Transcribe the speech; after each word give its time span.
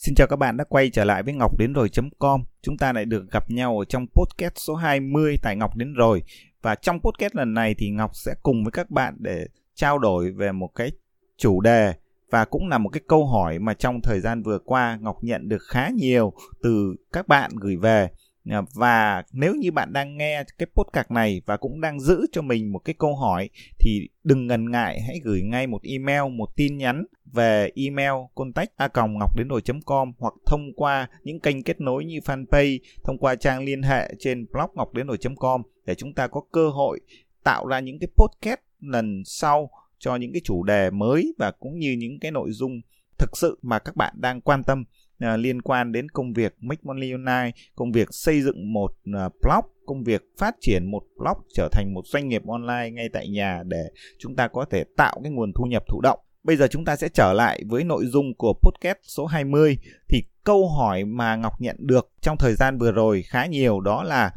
Xin 0.00 0.14
chào 0.14 0.26
các 0.26 0.36
bạn 0.36 0.56
đã 0.56 0.64
quay 0.64 0.90
trở 0.90 1.04
lại 1.04 1.22
với 1.22 1.34
Ngọc 1.34 1.58
Đến 1.58 1.72
Rồi.com. 1.72 2.44
Chúng 2.62 2.76
ta 2.76 2.92
lại 2.92 3.04
được 3.04 3.30
gặp 3.30 3.50
nhau 3.50 3.78
ở 3.78 3.84
trong 3.84 4.06
podcast 4.06 4.52
số 4.56 4.74
20 4.74 5.38
tại 5.42 5.56
Ngọc 5.56 5.76
Đến 5.76 5.94
Rồi. 5.94 6.22
Và 6.62 6.74
trong 6.74 7.00
podcast 7.00 7.36
lần 7.36 7.54
này 7.54 7.74
thì 7.78 7.90
Ngọc 7.90 8.10
sẽ 8.14 8.34
cùng 8.42 8.64
với 8.64 8.70
các 8.72 8.90
bạn 8.90 9.16
để 9.18 9.46
trao 9.74 9.98
đổi 9.98 10.32
về 10.32 10.52
một 10.52 10.68
cái 10.74 10.92
chủ 11.36 11.60
đề 11.60 11.94
và 12.30 12.44
cũng 12.44 12.68
là 12.68 12.78
một 12.78 12.88
cái 12.88 13.00
câu 13.08 13.26
hỏi 13.26 13.58
mà 13.58 13.74
trong 13.74 14.00
thời 14.02 14.20
gian 14.20 14.42
vừa 14.42 14.58
qua 14.58 14.98
Ngọc 15.00 15.16
nhận 15.22 15.48
được 15.48 15.62
khá 15.68 15.88
nhiều 15.88 16.32
từ 16.62 16.94
các 17.12 17.28
bạn 17.28 17.50
gửi 17.60 17.76
về 17.76 18.08
Ờ, 18.50 18.64
và 18.74 19.22
nếu 19.32 19.54
như 19.54 19.72
bạn 19.72 19.92
đang 19.92 20.16
nghe 20.16 20.44
cái 20.58 20.66
podcast 20.74 21.10
này 21.10 21.42
và 21.46 21.56
cũng 21.56 21.80
đang 21.80 22.00
giữ 22.00 22.26
cho 22.32 22.42
mình 22.42 22.72
một 22.72 22.78
cái 22.78 22.94
câu 22.98 23.16
hỏi, 23.16 23.50
thì 23.78 24.08
đừng 24.24 24.46
ngần 24.46 24.70
ngại, 24.70 25.00
hãy 25.00 25.20
gửi 25.24 25.42
ngay 25.42 25.66
một 25.66 25.82
email, 25.82 26.32
một 26.32 26.56
tin 26.56 26.76
nhắn 26.76 27.04
về 27.32 27.70
email 27.74 28.12
contact 28.34 28.76
a 28.76 28.88
còng 28.88 29.18
ngọc 29.18 29.36
đến 29.36 29.48
rồi 29.48 29.60
com 29.86 30.12
hoặc 30.18 30.34
thông 30.46 30.72
qua 30.76 31.08
những 31.22 31.40
kênh 31.40 31.62
kết 31.62 31.80
nối 31.80 32.04
như 32.04 32.18
fanpage, 32.18 32.78
thông 33.04 33.18
qua 33.18 33.34
trang 33.34 33.64
liên 33.64 33.82
hệ 33.82 34.14
trên 34.18 34.46
blog 34.52 34.70
ngọc 34.74 34.94
đến 34.94 35.06
rồi 35.06 35.18
com 35.36 35.62
để 35.86 35.94
chúng 35.94 36.14
ta 36.14 36.26
có 36.26 36.40
cơ 36.52 36.68
hội 36.68 37.00
tạo 37.44 37.66
ra 37.66 37.80
những 37.80 37.98
cái 37.98 38.08
podcast 38.16 38.60
lần 38.80 39.22
sau 39.24 39.70
cho 39.98 40.16
những 40.16 40.32
cái 40.32 40.40
chủ 40.44 40.62
đề 40.62 40.90
mới 40.90 41.34
và 41.38 41.50
cũng 41.50 41.78
như 41.78 41.96
những 41.98 42.18
cái 42.20 42.30
nội 42.30 42.50
dung 42.52 42.80
thực 43.18 43.36
sự 43.36 43.58
mà 43.62 43.78
các 43.78 43.96
bạn 43.96 44.14
đang 44.16 44.40
quan 44.40 44.62
tâm 44.64 44.84
uh, 45.24 45.40
liên 45.40 45.62
quan 45.62 45.92
đến 45.92 46.08
công 46.08 46.32
việc 46.32 46.54
Make 46.60 46.80
Money 46.84 47.12
Online, 47.12 47.50
công 47.74 47.92
việc 47.92 48.08
xây 48.10 48.42
dựng 48.42 48.72
một 48.72 48.90
uh, 48.90 49.32
blog, 49.42 49.64
công 49.86 50.04
việc 50.04 50.22
phát 50.38 50.54
triển 50.60 50.90
một 50.90 51.02
blog 51.16 51.46
trở 51.54 51.68
thành 51.72 51.94
một 51.94 52.02
doanh 52.06 52.28
nghiệp 52.28 52.42
online 52.46 52.90
ngay 52.90 53.08
tại 53.12 53.28
nhà 53.28 53.62
để 53.66 53.82
chúng 54.18 54.36
ta 54.36 54.48
có 54.48 54.64
thể 54.70 54.84
tạo 54.96 55.20
cái 55.22 55.32
nguồn 55.32 55.52
thu 55.52 55.64
nhập 55.64 55.82
thụ 55.88 56.00
động. 56.00 56.18
Bây 56.42 56.56
giờ 56.56 56.66
chúng 56.70 56.84
ta 56.84 56.96
sẽ 56.96 57.08
trở 57.08 57.32
lại 57.32 57.62
với 57.68 57.84
nội 57.84 58.06
dung 58.06 58.34
của 58.38 58.54
podcast 58.62 58.98
số 59.02 59.26
20 59.26 59.78
thì 60.08 60.22
câu 60.44 60.68
hỏi 60.68 61.04
mà 61.04 61.36
Ngọc 61.36 61.60
nhận 61.60 61.76
được 61.78 62.10
trong 62.20 62.36
thời 62.38 62.54
gian 62.54 62.78
vừa 62.78 62.92
rồi 62.92 63.22
khá 63.22 63.46
nhiều 63.46 63.80
đó 63.80 64.02
là 64.02 64.30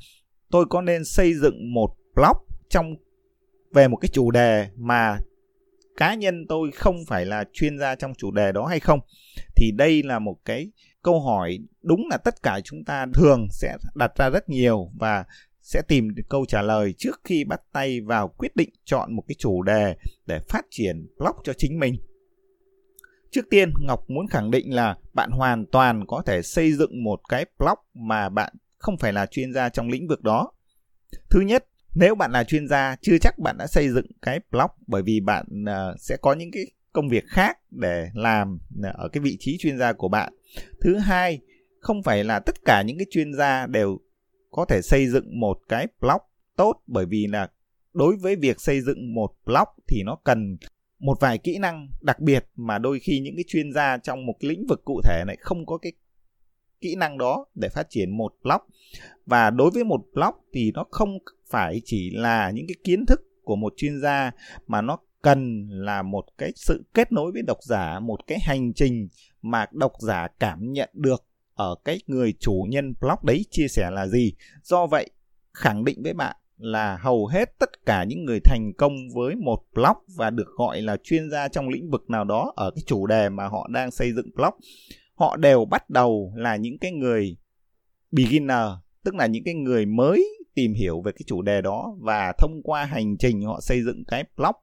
tôi 0.52 0.66
có 0.70 0.82
nên 0.82 1.06
xây 1.06 1.34
dựng 1.34 1.74
một 1.74 1.96
blog 2.16 2.38
trong 2.70 2.96
về 3.74 3.88
một 3.88 3.98
cái 3.98 4.10
chủ 4.14 4.32
đề 4.32 4.68
mà 4.76 5.18
cá 5.98 6.16
nhân 6.16 6.46
tôi 6.50 6.72
không 6.72 6.96
phải 7.08 7.26
là 7.26 7.44
chuyên 7.54 7.80
gia 7.80 7.96
trong 7.96 8.14
chủ 8.18 8.32
đề 8.32 8.52
đó 8.52 8.66
hay 8.66 8.80
không 8.80 9.00
thì 9.64 9.72
đây 9.72 10.04
là 10.04 10.20
một 10.20 10.38
cái 10.46 10.72
câu 11.02 11.22
hỏi 11.22 11.60
đúng 11.82 12.08
là 12.10 12.18
tất 12.18 12.44
cả 12.44 12.60
chúng 12.64 12.84
ta 12.86 13.06
thường 13.14 13.48
sẽ 13.52 13.78
đặt 13.96 14.12
ra 14.18 14.30
rất 14.30 14.50
nhiều 14.50 14.90
và 15.00 15.26
sẽ 15.62 15.82
tìm 15.88 16.16
được 16.16 16.24
câu 16.30 16.46
trả 16.46 16.62
lời 16.62 16.94
trước 16.98 17.22
khi 17.24 17.44
bắt 17.44 17.62
tay 17.74 18.02
vào 18.02 18.28
quyết 18.28 18.56
định 18.56 18.70
chọn 18.86 19.16
một 19.16 19.24
cái 19.28 19.36
chủ 19.40 19.64
đề 19.64 19.96
để 20.26 20.40
phát 20.50 20.66
triển 20.70 21.08
blog 21.18 21.36
cho 21.44 21.54
chính 21.54 21.80
mình. 21.80 21.96
Trước 23.32 23.46
tiên, 23.50 23.74
Ngọc 23.80 24.10
muốn 24.10 24.28
khẳng 24.28 24.52
định 24.52 24.74
là 24.74 24.96
bạn 25.14 25.32
hoàn 25.32 25.66
toàn 25.72 26.06
có 26.08 26.24
thể 26.26 26.42
xây 26.42 26.74
dựng 26.74 27.04
một 27.04 27.20
cái 27.30 27.46
blog 27.60 27.80
mà 27.94 28.30
bạn 28.30 28.54
không 28.78 28.98
phải 28.98 29.14
là 29.14 29.26
chuyên 29.26 29.54
gia 29.54 29.70
trong 29.70 29.90
lĩnh 29.90 30.08
vực 30.08 30.22
đó. 30.22 30.52
Thứ 31.30 31.42
nhất, 31.42 31.66
nếu 31.96 32.16
bạn 32.16 32.32
là 32.32 32.44
chuyên 32.44 32.68
gia, 32.68 32.96
chưa 33.02 33.18
chắc 33.18 33.40
bạn 33.40 33.58
đã 33.58 33.68
xây 33.68 33.90
dựng 33.90 34.08
cái 34.22 34.40
blog 34.52 34.72
bởi 34.88 35.02
vì 35.02 35.20
bạn 35.20 35.46
uh, 35.64 36.00
sẽ 36.00 36.18
có 36.22 36.34
những 36.34 36.52
cái 36.52 36.66
công 36.94 37.10
việc 37.10 37.24
khác 37.28 37.58
để 37.72 38.10
làm 38.14 38.60
ở 38.94 39.10
cái 39.10 39.22
vị 39.22 39.38
trí 39.40 39.58
chuyên 39.60 39.78
gia 39.78 39.94
của 39.94 40.08
bạn. 40.08 40.34
Thứ 40.82 40.98
hai, 40.98 41.40
không 41.80 42.04
phải 42.04 42.24
là 42.24 42.40
tất 42.40 42.56
cả 42.66 42.82
những 42.82 42.98
cái 42.98 43.08
chuyên 43.10 43.34
gia 43.34 43.68
đều 43.68 43.98
có 44.52 44.66
thể 44.66 44.82
xây 44.82 45.08
dựng 45.08 45.40
một 45.40 45.58
cái 45.70 45.88
blog 46.00 46.22
tốt, 46.56 46.82
bởi 46.88 47.06
vì 47.06 47.28
là 47.28 47.50
đối 47.94 48.16
với 48.16 48.36
việc 48.36 48.62
xây 48.62 48.82
dựng 48.82 49.14
một 49.14 49.32
blog 49.46 49.68
thì 49.88 50.04
nó 50.04 50.18
cần 50.24 50.58
một 51.00 51.18
vài 51.20 51.38
kỹ 51.38 51.58
năng 51.58 51.90
đặc 52.02 52.20
biệt 52.20 52.46
mà 52.56 52.78
đôi 52.78 53.00
khi 53.00 53.20
những 53.20 53.36
cái 53.36 53.44
chuyên 53.48 53.74
gia 53.74 53.98
trong 53.98 54.26
một 54.26 54.34
cái 54.40 54.50
lĩnh 54.50 54.66
vực 54.70 54.82
cụ 54.86 55.02
thể 55.04 55.24
này 55.28 55.38
không 55.40 55.66
có 55.66 55.78
cái 55.78 55.92
kỹ 56.82 56.96
năng 56.96 57.18
đó 57.18 57.46
để 57.56 57.70
phát 57.70 57.88
triển 57.90 58.18
một 58.18 58.34
blog. 58.44 58.62
Và 59.26 59.50
đối 59.50 59.72
với 59.72 59.84
một 59.84 60.02
blog 60.14 60.36
thì 60.54 60.72
nó 60.76 60.86
không 60.92 61.18
phải 61.50 61.82
chỉ 61.86 62.12
là 62.14 62.52
những 62.52 62.68
cái 62.68 62.76
kiến 62.84 63.06
thức 63.06 63.20
của 63.44 63.56
một 63.56 63.74
chuyên 63.78 64.02
gia 64.02 64.32
mà 64.68 64.82
nó 64.82 64.98
cần 65.24 65.68
là 65.70 66.02
một 66.02 66.26
cái 66.38 66.52
sự 66.56 66.86
kết 66.94 67.12
nối 67.12 67.32
với 67.32 67.42
độc 67.42 67.58
giả, 67.62 68.00
một 68.00 68.28
cái 68.28 68.38
hành 68.42 68.74
trình 68.74 69.08
mà 69.42 69.66
độc 69.72 69.92
giả 70.00 70.28
cảm 70.40 70.72
nhận 70.72 70.90
được 70.94 71.26
ở 71.54 71.76
cái 71.86 72.00
người 72.08 72.34
chủ 72.40 72.66
nhân 72.70 72.94
blog 73.02 73.18
đấy 73.24 73.46
chia 73.52 73.68
sẻ 73.68 73.90
là 73.92 74.08
gì. 74.08 74.34
Do 74.64 74.86
vậy, 74.86 75.10
khẳng 75.54 75.84
định 75.84 76.04
với 76.04 76.14
bạn 76.14 76.36
là 76.58 76.98
hầu 76.98 77.28
hết 77.28 77.60
tất 77.60 77.86
cả 77.86 78.04
những 78.04 78.26
người 78.26 78.40
thành 78.40 78.72
công 78.78 78.94
với 79.16 79.36
một 79.36 79.60
blog 79.74 79.98
và 80.18 80.30
được 80.30 80.48
gọi 80.58 80.82
là 80.82 80.98
chuyên 81.04 81.30
gia 81.30 81.48
trong 81.48 81.70
lĩnh 81.70 81.90
vực 81.90 82.10
nào 82.10 82.24
đó 82.24 82.54
ở 82.56 82.72
cái 82.76 82.84
chủ 82.88 83.08
đề 83.08 83.30
mà 83.30 83.48
họ 83.48 83.68
đang 83.74 83.92
xây 83.92 84.14
dựng 84.14 84.30
blog, 84.36 84.54
họ 85.16 85.36
đều 85.36 85.66
bắt 85.66 85.90
đầu 85.90 86.34
là 86.36 86.56
những 86.56 86.78
cái 86.78 86.92
người 86.92 87.38
beginner, 88.12 88.68
tức 89.04 89.16
là 89.16 89.26
những 89.26 89.44
cái 89.44 89.54
người 89.54 89.86
mới 89.86 90.28
tìm 90.56 90.74
hiểu 90.74 91.02
về 91.02 91.12
cái 91.12 91.24
chủ 91.26 91.42
đề 91.42 91.62
đó 91.62 91.96
và 92.00 92.34
thông 92.38 92.62
qua 92.64 92.86
hành 92.86 93.18
trình 93.18 93.42
họ 93.42 93.60
xây 93.62 93.84
dựng 93.84 94.04
cái 94.08 94.24
blog 94.38 94.56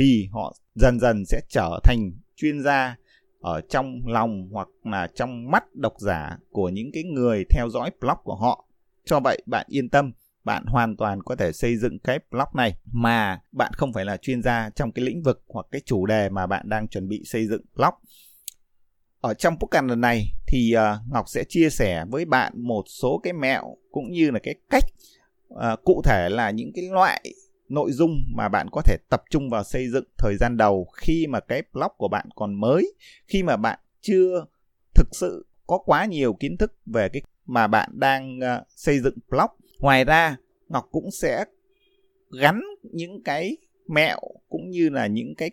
thì 0.00 0.28
họ 0.32 0.54
dần 0.74 1.00
dần 1.00 1.24
sẽ 1.24 1.40
trở 1.48 1.80
thành 1.84 2.12
chuyên 2.36 2.62
gia 2.62 2.96
ở 3.40 3.60
trong 3.60 4.00
lòng 4.06 4.48
hoặc 4.52 4.68
là 4.84 5.08
trong 5.14 5.50
mắt 5.50 5.74
độc 5.74 5.94
giả 5.98 6.38
của 6.50 6.68
những 6.68 6.90
cái 6.92 7.02
người 7.02 7.44
theo 7.50 7.68
dõi 7.68 7.90
blog 8.00 8.16
của 8.24 8.34
họ. 8.34 8.64
Cho 9.04 9.20
vậy 9.20 9.42
bạn 9.46 9.66
yên 9.68 9.88
tâm, 9.88 10.12
bạn 10.44 10.64
hoàn 10.66 10.96
toàn 10.96 11.22
có 11.22 11.36
thể 11.36 11.52
xây 11.52 11.76
dựng 11.76 11.98
cái 11.98 12.18
blog 12.30 12.48
này 12.54 12.74
mà 12.92 13.40
bạn 13.52 13.72
không 13.74 13.92
phải 13.92 14.04
là 14.04 14.16
chuyên 14.16 14.42
gia 14.42 14.70
trong 14.70 14.92
cái 14.92 15.04
lĩnh 15.04 15.22
vực 15.22 15.42
hoặc 15.48 15.66
cái 15.70 15.80
chủ 15.84 16.06
đề 16.06 16.28
mà 16.28 16.46
bạn 16.46 16.68
đang 16.68 16.88
chuẩn 16.88 17.08
bị 17.08 17.22
xây 17.24 17.46
dựng 17.46 17.62
blog. 17.76 17.94
Ở 19.20 19.34
trong 19.34 19.58
podcast 19.58 19.84
lần 19.84 20.00
này 20.00 20.26
thì 20.46 20.74
uh, 20.76 21.12
Ngọc 21.12 21.28
sẽ 21.28 21.44
chia 21.48 21.70
sẻ 21.70 22.04
với 22.08 22.24
bạn 22.24 22.52
một 22.56 22.84
số 22.86 23.20
cái 23.22 23.32
mẹo 23.32 23.76
cũng 23.90 24.12
như 24.12 24.30
là 24.30 24.38
cái 24.42 24.54
cách 24.70 24.84
uh, 25.54 25.84
cụ 25.84 26.02
thể 26.04 26.28
là 26.28 26.50
những 26.50 26.72
cái 26.74 26.84
loại 26.84 27.22
nội 27.70 27.92
dung 27.92 28.22
mà 28.34 28.48
bạn 28.48 28.68
có 28.72 28.82
thể 28.84 28.96
tập 29.10 29.22
trung 29.30 29.50
vào 29.50 29.64
xây 29.64 29.88
dựng 29.88 30.04
thời 30.18 30.36
gian 30.40 30.56
đầu 30.56 30.88
khi 30.96 31.26
mà 31.26 31.40
cái 31.40 31.62
blog 31.72 31.92
của 31.96 32.08
bạn 32.08 32.28
còn 32.34 32.60
mới 32.60 32.94
khi 33.26 33.42
mà 33.42 33.56
bạn 33.56 33.78
chưa 34.00 34.44
thực 34.94 35.08
sự 35.12 35.46
có 35.66 35.78
quá 35.78 36.04
nhiều 36.04 36.32
kiến 36.32 36.56
thức 36.56 36.72
về 36.86 37.08
cái 37.08 37.22
mà 37.46 37.66
bạn 37.66 37.90
đang 37.92 38.38
uh, 38.38 38.66
xây 38.68 39.00
dựng 39.00 39.18
blog. 39.28 39.50
Ngoài 39.78 40.04
ra 40.04 40.36
ngọc 40.68 40.88
cũng 40.90 41.10
sẽ 41.10 41.44
gắn 42.40 42.60
những 42.82 43.22
cái 43.22 43.56
mẹo 43.88 44.18
cũng 44.48 44.70
như 44.70 44.88
là 44.88 45.06
những 45.06 45.34
cái 45.34 45.50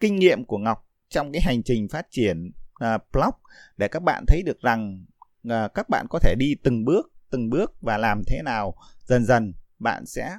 kinh 0.00 0.16
nghiệm 0.16 0.44
của 0.44 0.58
ngọc 0.58 0.88
trong 1.08 1.32
cái 1.32 1.42
hành 1.42 1.62
trình 1.62 1.88
phát 1.88 2.06
triển 2.10 2.50
uh, 2.84 3.02
blog 3.12 3.34
để 3.76 3.88
các 3.88 4.02
bạn 4.02 4.24
thấy 4.26 4.42
được 4.42 4.60
rằng 4.60 5.04
uh, 5.48 5.74
các 5.74 5.88
bạn 5.88 6.06
có 6.10 6.18
thể 6.18 6.34
đi 6.38 6.54
từng 6.62 6.84
bước 6.84 7.12
từng 7.30 7.50
bước 7.50 7.72
và 7.80 7.98
làm 7.98 8.22
thế 8.26 8.42
nào. 8.44 8.74
Dần 9.04 9.24
dần 9.24 9.52
bạn 9.78 10.06
sẽ 10.06 10.36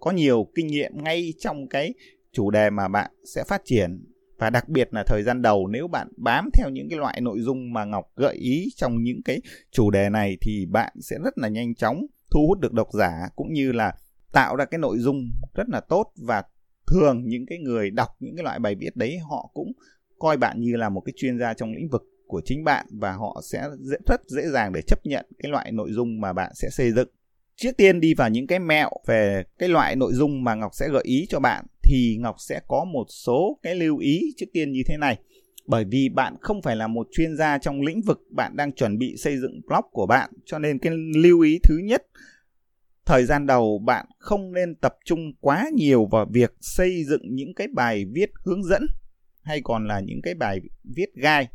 có 0.00 0.10
nhiều 0.10 0.46
kinh 0.54 0.66
nghiệm 0.66 0.92
ngay 1.04 1.32
trong 1.38 1.68
cái 1.68 1.94
chủ 2.32 2.50
đề 2.50 2.70
mà 2.70 2.88
bạn 2.88 3.10
sẽ 3.24 3.44
phát 3.48 3.62
triển. 3.64 4.04
Và 4.38 4.50
đặc 4.50 4.68
biệt 4.68 4.88
là 4.92 5.04
thời 5.06 5.22
gian 5.22 5.42
đầu, 5.42 5.66
nếu 5.66 5.88
bạn 5.88 6.08
bám 6.16 6.48
theo 6.54 6.68
những 6.70 6.88
cái 6.90 6.98
loại 6.98 7.20
nội 7.20 7.40
dung 7.40 7.72
mà 7.72 7.84
Ngọc 7.84 8.04
gợi 8.16 8.34
ý 8.34 8.68
trong 8.76 9.02
những 9.02 9.22
cái 9.24 9.40
chủ 9.70 9.90
đề 9.90 10.08
này 10.08 10.36
thì 10.40 10.66
bạn 10.66 10.92
sẽ 11.00 11.16
rất 11.24 11.38
là 11.38 11.48
nhanh 11.48 11.74
chóng 11.74 12.06
thu 12.30 12.46
hút 12.48 12.60
được 12.60 12.72
độc 12.72 12.88
giả, 12.92 13.12
cũng 13.36 13.52
như 13.52 13.72
là 13.72 13.92
tạo 14.32 14.56
ra 14.56 14.64
cái 14.64 14.78
nội 14.78 14.98
dung 14.98 15.30
rất 15.54 15.68
là 15.68 15.80
tốt. 15.80 16.12
Và 16.16 16.42
thường 16.86 17.22
những 17.26 17.46
cái 17.46 17.58
người 17.58 17.90
đọc 17.90 18.08
những 18.20 18.36
cái 18.36 18.44
loại 18.44 18.58
bài 18.58 18.74
viết 18.74 18.96
đấy, 18.96 19.18
họ 19.30 19.50
cũng 19.54 19.72
coi 20.18 20.36
bạn 20.36 20.60
như 20.60 20.76
là 20.76 20.88
một 20.88 21.00
cái 21.00 21.12
chuyên 21.16 21.38
gia 21.38 21.54
trong 21.54 21.74
lĩnh 21.74 21.88
vực 21.88 22.02
của 22.26 22.42
chính 22.44 22.64
bạn. 22.64 22.86
Và 22.90 23.12
họ 23.12 23.40
sẽ 23.44 23.68
rất 24.06 24.20
dễ 24.26 24.42
dàng 24.52 24.72
để 24.72 24.80
chấp 24.86 24.98
nhận 25.04 25.26
cái 25.38 25.50
loại 25.50 25.72
nội 25.72 25.92
dung 25.92 26.20
mà 26.20 26.32
bạn 26.32 26.52
sẽ 26.54 26.68
xây 26.70 26.92
dựng. 26.92 27.08
Trước 27.56 27.76
tiên 27.76 28.00
đi 28.00 28.14
vào 28.14 28.30
những 28.30 28.46
cái 28.46 28.58
mẹo 28.58 28.90
về 29.06 29.44
cái 29.58 29.68
loại 29.68 29.96
nội 29.96 30.12
dung 30.14 30.44
mà 30.44 30.54
Ngọc 30.54 30.70
sẽ 30.74 30.88
gợi 30.88 31.02
ý 31.04 31.26
cho 31.28 31.40
bạn 31.40 31.64
thì 31.82 32.16
Ngọc 32.20 32.36
sẽ 32.38 32.60
có 32.68 32.84
một 32.84 33.06
số 33.08 33.58
cái 33.62 33.74
lưu 33.74 33.98
ý 33.98 34.20
trước 34.36 34.46
tiên 34.52 34.72
như 34.72 34.82
thế 34.86 34.96
này. 34.96 35.18
Bởi 35.66 35.84
vì 35.84 36.08
bạn 36.08 36.36
không 36.40 36.62
phải 36.62 36.76
là 36.76 36.86
một 36.86 37.08
chuyên 37.12 37.36
gia 37.36 37.58
trong 37.58 37.82
lĩnh 37.82 38.02
vực 38.02 38.20
bạn 38.30 38.56
đang 38.56 38.72
chuẩn 38.72 38.98
bị 38.98 39.16
xây 39.16 39.38
dựng 39.38 39.60
blog 39.66 39.84
của 39.92 40.06
bạn, 40.06 40.30
cho 40.44 40.58
nên 40.58 40.78
cái 40.78 40.92
lưu 41.14 41.40
ý 41.40 41.58
thứ 41.62 41.78
nhất 41.78 42.02
thời 43.06 43.24
gian 43.24 43.46
đầu 43.46 43.78
bạn 43.78 44.06
không 44.18 44.52
nên 44.52 44.74
tập 44.74 44.96
trung 45.04 45.32
quá 45.40 45.66
nhiều 45.74 46.06
vào 46.06 46.26
việc 46.30 46.54
xây 46.60 47.04
dựng 47.04 47.22
những 47.24 47.54
cái 47.54 47.66
bài 47.74 48.04
viết 48.12 48.30
hướng 48.44 48.64
dẫn 48.64 48.86
hay 49.42 49.60
còn 49.64 49.86
là 49.86 50.00
những 50.00 50.22
cái 50.22 50.34
bài 50.34 50.60
viết 50.96 51.14
gai 51.14 51.48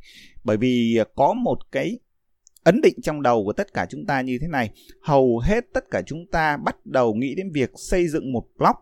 bởi 0.43 0.57
vì 0.57 0.99
có 1.15 1.33
một 1.33 1.57
cái 1.71 1.99
ấn 2.63 2.81
định 2.81 3.01
trong 3.03 3.21
đầu 3.21 3.43
của 3.45 3.53
tất 3.53 3.73
cả 3.73 3.85
chúng 3.89 4.05
ta 4.05 4.21
như 4.21 4.37
thế 4.41 4.47
này. 4.47 4.69
Hầu 5.01 5.39
hết 5.39 5.65
tất 5.73 5.83
cả 5.91 6.01
chúng 6.05 6.27
ta 6.31 6.57
bắt 6.57 6.85
đầu 6.85 7.13
nghĩ 7.13 7.35
đến 7.35 7.51
việc 7.51 7.71
xây 7.75 8.07
dựng 8.07 8.31
một 8.31 8.47
blog, 8.57 8.75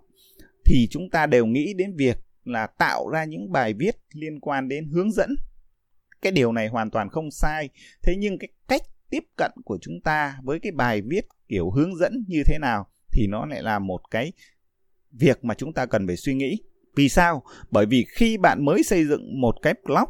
thì 0.66 0.88
chúng 0.92 1.10
ta 1.10 1.26
đều 1.26 1.46
nghĩ 1.46 1.74
đến 1.74 1.96
việc 1.96 2.18
là 2.44 2.68
tạo 2.68 3.10
ra 3.10 3.24
những 3.24 3.52
bài 3.52 3.74
viết 3.74 3.96
liên 4.14 4.40
quan 4.40 4.68
đến 4.68 4.88
hướng 4.92 5.12
dẫn. 5.12 5.36
Cái 6.22 6.31
điều 6.31 6.52
này 6.52 6.68
hoàn 6.68 6.90
toàn 6.90 7.10
không 7.10 7.31
sai. 7.31 7.70
Thế 8.04 8.16
nhưng 8.18 8.38
cái 8.38 8.50
cách 8.68 8.81
tiếp 9.10 9.24
cận 9.38 9.52
của 9.66 9.78
chúng 9.81 10.02
ta 10.04 10.40
với 10.44 10.60
cái 10.60 10.72
bài 10.72 11.02
viết 11.02 11.26
kiểu 11.48 11.72
hướng 11.72 11.96
dẫn 11.96 12.26
như 12.28 12.44
thế 12.46 12.58
nào 12.62 12.88
thì 13.12 13.28
nó 13.28 13.46
lại 13.46 13.64
là 13.64 13.80
một 13.80 14.02
cái 14.12 14.31
việc 15.12 15.46
mà 15.46 15.54
chúng 15.54 15.74
ta 15.74 15.86
cần 15.86 16.08
phải 16.08 16.18
suy 16.18 16.34
nghĩ. 16.34 16.58
Vì 16.96 17.10
sao? 17.10 17.44
Bởi 17.72 17.86
vì 17.86 18.06
khi 18.10 18.38
bạn 18.38 18.66
mới 18.66 18.84
xây 18.84 19.06
dựng 19.06 19.42
một 19.42 19.56
cái 19.62 19.74
blog 19.84 20.10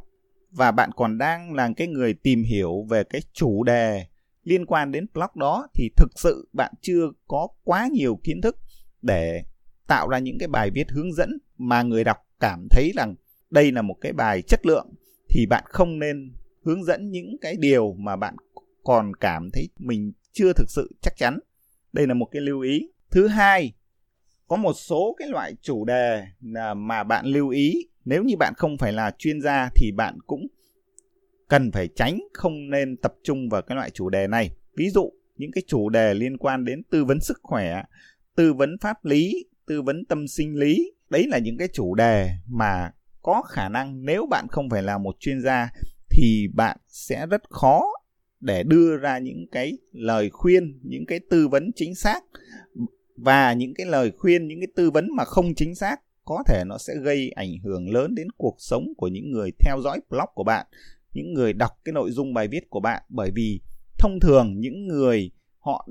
và 0.52 0.72
bạn 0.72 0.90
còn 0.96 1.18
đang 1.18 1.54
là 1.54 1.70
cái 1.78 1.88
người 1.88 2.14
tìm 2.14 2.44
hiểu 2.44 2.86
về 2.90 3.04
cái 3.04 3.22
chủ 3.34 3.64
đề 3.64 4.06
liên 4.44 4.66
quan 4.66 4.92
đến 4.92 5.06
blog 5.14 5.30
đó, 5.36 5.68
thì 5.74 5.90
thực 5.96 6.12
sự 6.16 6.50
bạn 6.54 6.74
chưa 6.82 7.12
có 7.28 7.48
quá 7.64 7.88
nhiều 7.92 8.20
kiến 8.24 8.42
thức 8.42 8.58
để 9.02 9.44
tạo 9.88 10.08
ra 10.08 10.20
những 10.20 10.38
cái 10.40 10.48
bài 10.48 10.72
viết 10.72 10.90
hướng 10.90 11.14
dẫn 11.14 11.38
mà 11.58 11.84
người 11.84 12.04
đọc 12.04 12.18
cảm 12.40 12.68
thấy 12.72 12.92
rằng 12.96 13.16
đây 13.50 13.72
là 13.72 13.82
một 13.82 13.96
cái 14.02 14.14
bài 14.14 14.42
chất 14.42 14.66
lượng, 14.66 14.90
thì 15.30 15.46
bạn 15.46 15.64
không 15.68 16.00
nên 16.00 16.34
hướng 16.64 16.84
dẫn 16.84 17.12
những 17.12 17.38
cái 17.42 17.56
điều 17.60 17.94
mà 17.94 18.16
bạn 18.16 18.36
còn 18.84 19.16
cảm 19.16 19.50
thấy 19.54 19.70
mình 19.78 20.12
chưa 20.32 20.54
thực 20.54 20.70
sự 20.70 20.92
chắc 21.02 21.14
chắn. 21.18 21.40
Đây 21.94 22.08
là 22.08 22.14
một 22.14 22.28
cái 22.32 22.42
lưu 22.42 22.62
ý. 22.62 22.90
Thứ 23.12 23.28
hai, 23.28 23.74
có 24.48 24.56
một 24.56 24.74
số 24.74 25.16
cái 25.20 25.28
loại 25.28 25.54
chủ 25.62 25.86
đề 25.86 26.26
mà 26.76 27.04
bạn 27.04 27.26
lưu 27.26 27.50
ý 27.50 27.88
nếu 28.10 28.24
như 28.24 28.38
bạn 28.38 28.54
không 28.58 28.78
phải 28.78 28.94
là 28.94 29.12
chuyên 29.18 29.42
gia 29.42 29.70
thì 29.76 29.92
bạn 29.92 30.18
cũng 30.28 30.48
cần 31.48 31.72
phải 31.72 31.90
tránh 31.96 32.20
không 32.34 32.70
nên 32.70 32.98
tập 32.98 33.14
trung 33.24 33.50
vào 33.50 33.62
cái 33.62 33.76
loại 33.76 33.90
chủ 33.90 34.10
đề 34.10 34.28
này. 34.28 34.52
Ví 34.78 34.90
dụ, 34.90 35.12
những 35.38 35.52
cái 35.52 35.64
chủ 35.68 35.90
đề 35.90 36.14
liên 36.14 36.38
quan 36.38 36.66
đến 36.66 36.84
tư 36.92 37.06
vấn 37.06 37.20
sức 37.20 37.40
khỏe, 37.42 37.84
tư 38.36 38.54
vấn 38.54 38.78
pháp 38.82 39.06
lý, 39.06 39.46
tư 39.68 39.82
vấn 39.82 40.06
tâm 40.06 40.28
sinh 40.28 40.56
lý, 40.56 40.92
đấy 41.10 41.28
là 41.28 41.38
những 41.38 41.58
cái 41.58 41.68
chủ 41.74 41.96
đề 41.96 42.30
mà 42.48 42.92
có 43.22 43.42
khả 43.42 43.70
năng 43.70 44.06
nếu 44.06 44.26
bạn 44.30 44.48
không 44.50 44.70
phải 44.70 44.84
là 44.84 44.98
một 44.98 45.16
chuyên 45.20 45.42
gia 45.42 45.70
thì 46.10 46.48
bạn 46.54 46.78
sẽ 46.88 47.26
rất 47.26 47.42
khó 47.50 47.84
để 48.40 48.64
đưa 48.64 48.98
ra 48.98 49.20
những 49.20 49.46
cái 49.52 49.78
lời 49.92 50.30
khuyên, 50.30 50.80
những 50.84 51.06
cái 51.06 51.20
tư 51.30 51.48
vấn 51.48 51.72
chính 51.76 51.96
xác. 51.96 52.20
Và 53.16 53.54
những 53.54 53.74
cái 53.74 53.86
lời 53.86 54.12
khuyên, 54.18 54.48
những 54.48 54.60
cái 54.60 54.68
tư 54.76 54.92
vấn 54.92 55.08
mà 55.16 55.24
không 55.26 55.56
chính 55.56 55.76
xác 55.76 56.02
có 56.30 56.44
thể 56.48 56.64
nó 56.66 56.78
sẽ 56.78 56.94
gây 57.04 57.32
ảnh 57.36 57.58
hưởng 57.64 57.94
lớn 57.94 58.16
đến 58.16 58.28
cuộc 58.38 58.56
sống 58.58 58.94
của 58.98 59.08
những 59.08 59.32
người 59.32 59.52
theo 59.60 59.82
dõi 59.84 60.00
blog 60.10 60.30
của 60.34 60.44
bạn, 60.44 60.66
những 61.14 61.34
người 61.34 61.54
đọc 61.54 61.72
cái 61.84 61.94
nội 61.94 62.12
dung 62.12 62.34
bài 62.34 62.48
viết 62.48 62.70
của 62.70 62.80
bạn. 62.80 63.04
Bởi 63.10 63.32
vì 63.36 63.62
thông 64.00 64.20
thường 64.20 64.60
những 64.60 64.88
người 64.88 65.32
họ 65.60 65.88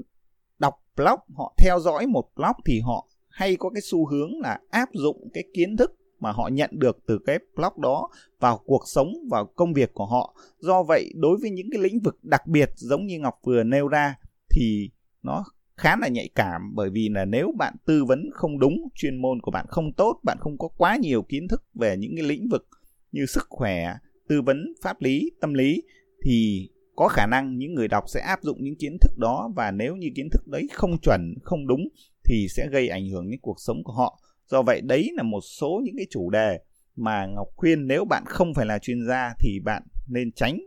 đọc 0.59 0.75
blog, 0.97 1.21
họ 1.37 1.55
theo 1.59 1.81
dõi 1.81 2.07
một 2.07 2.31
blog 2.37 2.57
thì 2.67 2.81
họ 2.81 3.09
hay 3.29 3.57
có 3.57 3.71
cái 3.71 3.81
xu 3.91 4.07
hướng 4.07 4.41
là 4.41 4.59
áp 4.71 4.89
dụng 4.93 5.29
cái 5.35 5.45
kiến 5.55 5.77
thức 5.77 5.97
mà 6.21 6.33
họ 6.33 6.49
nhận 6.49 6.71
được 6.73 6.99
từ 7.07 7.19
cái 7.27 7.39
blog 7.57 7.81
đó 7.81 8.09
vào 8.41 8.61
cuộc 8.65 8.83
sống, 8.87 9.13
vào 9.31 9.47
công 9.47 9.73
việc 9.73 9.91
của 9.95 10.07
họ. 10.07 10.35
Do 10.59 10.83
vậy, 10.83 11.13
đối 11.15 11.39
với 11.41 11.51
những 11.51 11.67
cái 11.73 11.83
lĩnh 11.83 12.01
vực 12.01 12.19
đặc 12.23 12.47
biệt 12.47 12.71
giống 12.77 13.07
như 13.07 13.19
ngọc 13.19 13.35
vừa 13.45 13.63
nêu 13.63 13.89
ra 13.89 14.15
thì 14.51 14.91
nó 15.23 15.45
khá 15.79 15.97
là 15.97 16.09
nhạy 16.09 16.29
cảm 16.35 16.75
bởi 16.75 16.91
vì 16.91 17.09
là 17.09 17.25
nếu 17.25 17.53
bạn 17.59 17.75
tư 17.87 18.05
vấn 18.05 18.31
không 18.33 18.59
đúng, 18.59 18.89
chuyên 18.95 19.23
môn 19.23 19.41
của 19.41 19.51
bạn 19.51 19.67
không 19.69 19.93
tốt, 19.93 20.21
bạn 20.25 20.39
không 20.41 20.59
có 20.59 20.69
quá 20.69 20.97
nhiều 20.97 21.23
kiến 21.23 21.49
thức 21.49 21.63
về 21.75 21.97
những 21.97 22.13
cái 22.17 22.27
lĩnh 22.27 22.49
vực 22.51 22.69
như 23.13 23.27
sức 23.27 23.47
khỏe, 23.49 23.95
tư 24.29 24.43
vấn 24.43 24.73
pháp 24.83 25.01
lý, 25.01 25.31
tâm 25.41 25.55
lý, 25.55 25.83
thì 26.25 26.69
có 26.97 27.09
khả 27.09 27.27
năng 27.27 27.59
những 27.59 27.75
người 27.75 27.89
đọc 27.89 28.05
sẽ 28.07 28.21
áp 28.21 28.43
dụng 28.43 28.59
những 28.61 28.77
kiến 28.77 28.97
thức 29.01 29.19
đó 29.19 29.51
và 29.57 29.71
nếu 29.71 29.97
như 29.97 30.09
kiến 30.15 30.29
thức 30.33 30.47
đấy 30.47 30.69
không 30.73 30.99
chuẩn, 31.03 31.35
không 31.43 31.67
đúng 31.67 31.89
thì 32.25 32.47
sẽ 32.51 32.69
gây 32.73 32.89
ảnh 32.89 33.09
hưởng 33.09 33.31
đến 33.31 33.41
cuộc 33.43 33.57
sống 33.59 33.85
của 33.85 33.93
họ. 33.93 34.21
Do 34.47 34.63
vậy 34.63 34.81
đấy 34.81 35.11
là 35.17 35.23
một 35.23 35.41
số 35.41 35.81
những 35.85 35.95
cái 35.97 36.07
chủ 36.11 36.31
đề 36.31 36.59
mà 36.97 37.27
ngọc 37.27 37.49
khuyên 37.57 37.87
nếu 37.87 38.05
bạn 38.05 38.23
không 38.27 38.55
phải 38.55 38.67
là 38.67 38.79
chuyên 38.79 39.07
gia 39.07 39.35
thì 39.41 39.61
bạn 39.65 39.83
nên 40.09 40.33
tránh, 40.33 40.59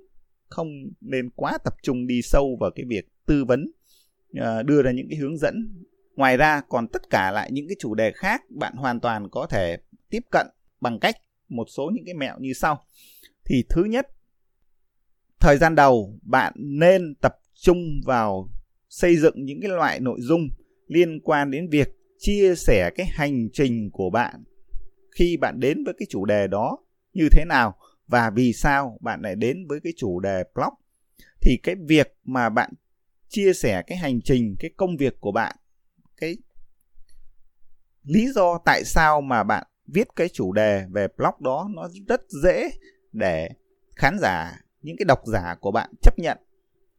không 0.47 0.67
nên 1.01 1.29
quá 1.29 1.57
tập 1.63 1.73
trung 1.83 2.07
đi 2.07 2.21
sâu 2.21 2.57
vào 2.59 2.71
cái 2.75 2.85
việc 2.89 3.05
tư 3.25 3.45
vấn 3.45 3.71
Ờ, 4.37 4.63
đưa 4.63 4.81
ra 4.81 4.91
những 4.91 5.07
cái 5.09 5.17
hướng 5.17 5.37
dẫn. 5.37 5.83
Ngoài 6.15 6.37
ra, 6.37 6.61
còn 6.69 6.87
tất 6.87 7.09
cả 7.09 7.31
lại 7.31 7.51
những 7.51 7.67
cái 7.67 7.75
chủ 7.79 7.95
đề 7.95 8.11
khác 8.11 8.41
bạn 8.49 8.73
hoàn 8.75 8.99
toàn 8.99 9.29
có 9.29 9.47
thể 9.49 9.77
tiếp 10.09 10.23
cận 10.31 10.47
bằng 10.81 10.99
cách 10.99 11.15
một 11.49 11.65
số 11.67 11.91
những 11.93 12.05
cái 12.05 12.13
mẹo 12.13 12.35
như 12.39 12.53
sau. 12.53 12.83
Thì 13.45 13.63
thứ 13.69 13.83
nhất, 13.83 14.07
thời 15.39 15.57
gian 15.57 15.75
đầu 15.75 16.19
bạn 16.21 16.53
nên 16.55 17.15
tập 17.21 17.35
trung 17.53 18.01
vào 18.05 18.49
xây 18.89 19.17
dựng 19.17 19.45
những 19.45 19.61
cái 19.61 19.69
loại 19.69 19.99
nội 19.99 20.19
dung 20.21 20.47
liên 20.87 21.19
quan 21.23 21.51
đến 21.51 21.69
việc 21.69 21.87
chia 22.17 22.55
sẻ 22.55 22.89
cái 22.95 23.05
hành 23.09 23.49
trình 23.53 23.89
của 23.91 24.09
bạn. 24.09 24.43
Khi 25.11 25.37
bạn 25.37 25.59
đến 25.59 25.83
với 25.83 25.93
cái 25.97 26.05
chủ 26.09 26.25
đề 26.25 26.47
đó 26.47 26.77
như 27.13 27.27
thế 27.31 27.45
nào 27.45 27.75
và 28.07 28.29
vì 28.29 28.53
sao 28.53 28.97
bạn 29.01 29.21
lại 29.21 29.35
đến 29.35 29.67
với 29.67 29.79
cái 29.83 29.93
chủ 29.97 30.19
đề 30.19 30.43
blog, 30.55 30.73
thì 31.41 31.57
cái 31.63 31.75
việc 31.87 32.15
mà 32.23 32.49
bạn 32.49 32.73
chia 33.31 33.53
sẻ 33.53 33.81
cái 33.87 33.97
hành 33.97 34.21
trình, 34.21 34.55
cái 34.59 34.71
công 34.77 34.97
việc 34.97 35.13
của 35.19 35.31
bạn, 35.31 35.55
cái 36.17 36.37
lý 38.03 38.31
do 38.35 38.59
tại 38.65 38.83
sao 38.85 39.21
mà 39.21 39.43
bạn 39.43 39.67
viết 39.87 40.07
cái 40.15 40.29
chủ 40.29 40.51
đề 40.51 40.85
về 40.91 41.07
blog 41.17 41.33
đó 41.39 41.69
nó 41.75 41.89
rất 42.07 42.21
dễ 42.43 42.69
để 43.11 43.49
khán 43.95 44.17
giả, 44.21 44.61
những 44.81 44.95
cái 44.97 45.05
độc 45.05 45.19
giả 45.25 45.55
của 45.61 45.71
bạn 45.71 45.89
chấp 46.01 46.19
nhận. 46.19 46.37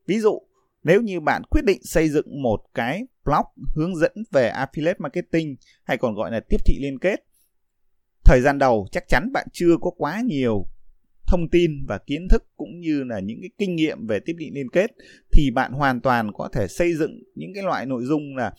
Ví 0.07 0.21
dụ, 0.21 0.39
nếu 0.83 1.01
như 1.01 1.21
bạn 1.21 1.43
quyết 1.51 1.65
định 1.65 1.83
xây 1.83 2.09
dựng 2.09 2.43
một 2.43 2.61
cái 2.75 3.07
blog 3.25 3.47
hướng 3.75 3.97
dẫn 3.97 4.13
về 4.31 4.51
affiliate 4.51 4.99
marketing 4.99 5.57
hay 5.85 5.99
còn 5.99 6.15
gọi 6.15 6.31
là 6.31 6.41
tiếp 6.49 6.61
thị 6.67 6.79
liên 6.81 6.99
kết, 6.99 7.25
thời 8.25 8.41
gian 8.41 8.59
đầu 8.59 8.89
chắc 8.93 9.09
chắn 9.09 9.33
bạn 9.33 9.47
chưa 9.53 9.77
có 9.81 9.91
quá 9.97 10.21
nhiều 10.25 10.67
thông 11.33 11.49
tin 11.49 11.85
và 11.89 11.99
kiến 11.99 12.29
thức 12.29 12.45
cũng 12.57 12.81
như 12.81 13.05
là 13.05 13.21
những 13.21 13.39
cái 13.41 13.51
kinh 13.59 13.77
nghiệm 13.77 14.07
về 14.07 14.21
tiếp 14.21 14.37
thị 14.39 14.51
liên 14.55 14.71
kết 14.71 14.91
thì 15.33 15.51
bạn 15.51 15.73
hoàn 15.73 16.01
toàn 16.01 16.33
có 16.35 16.49
thể 16.53 16.69
xây 16.69 16.95
dựng 16.95 17.23
những 17.35 17.51
cái 17.55 17.63
loại 17.63 17.87
nội 17.87 18.03
dung 18.05 18.37
là 18.37 18.53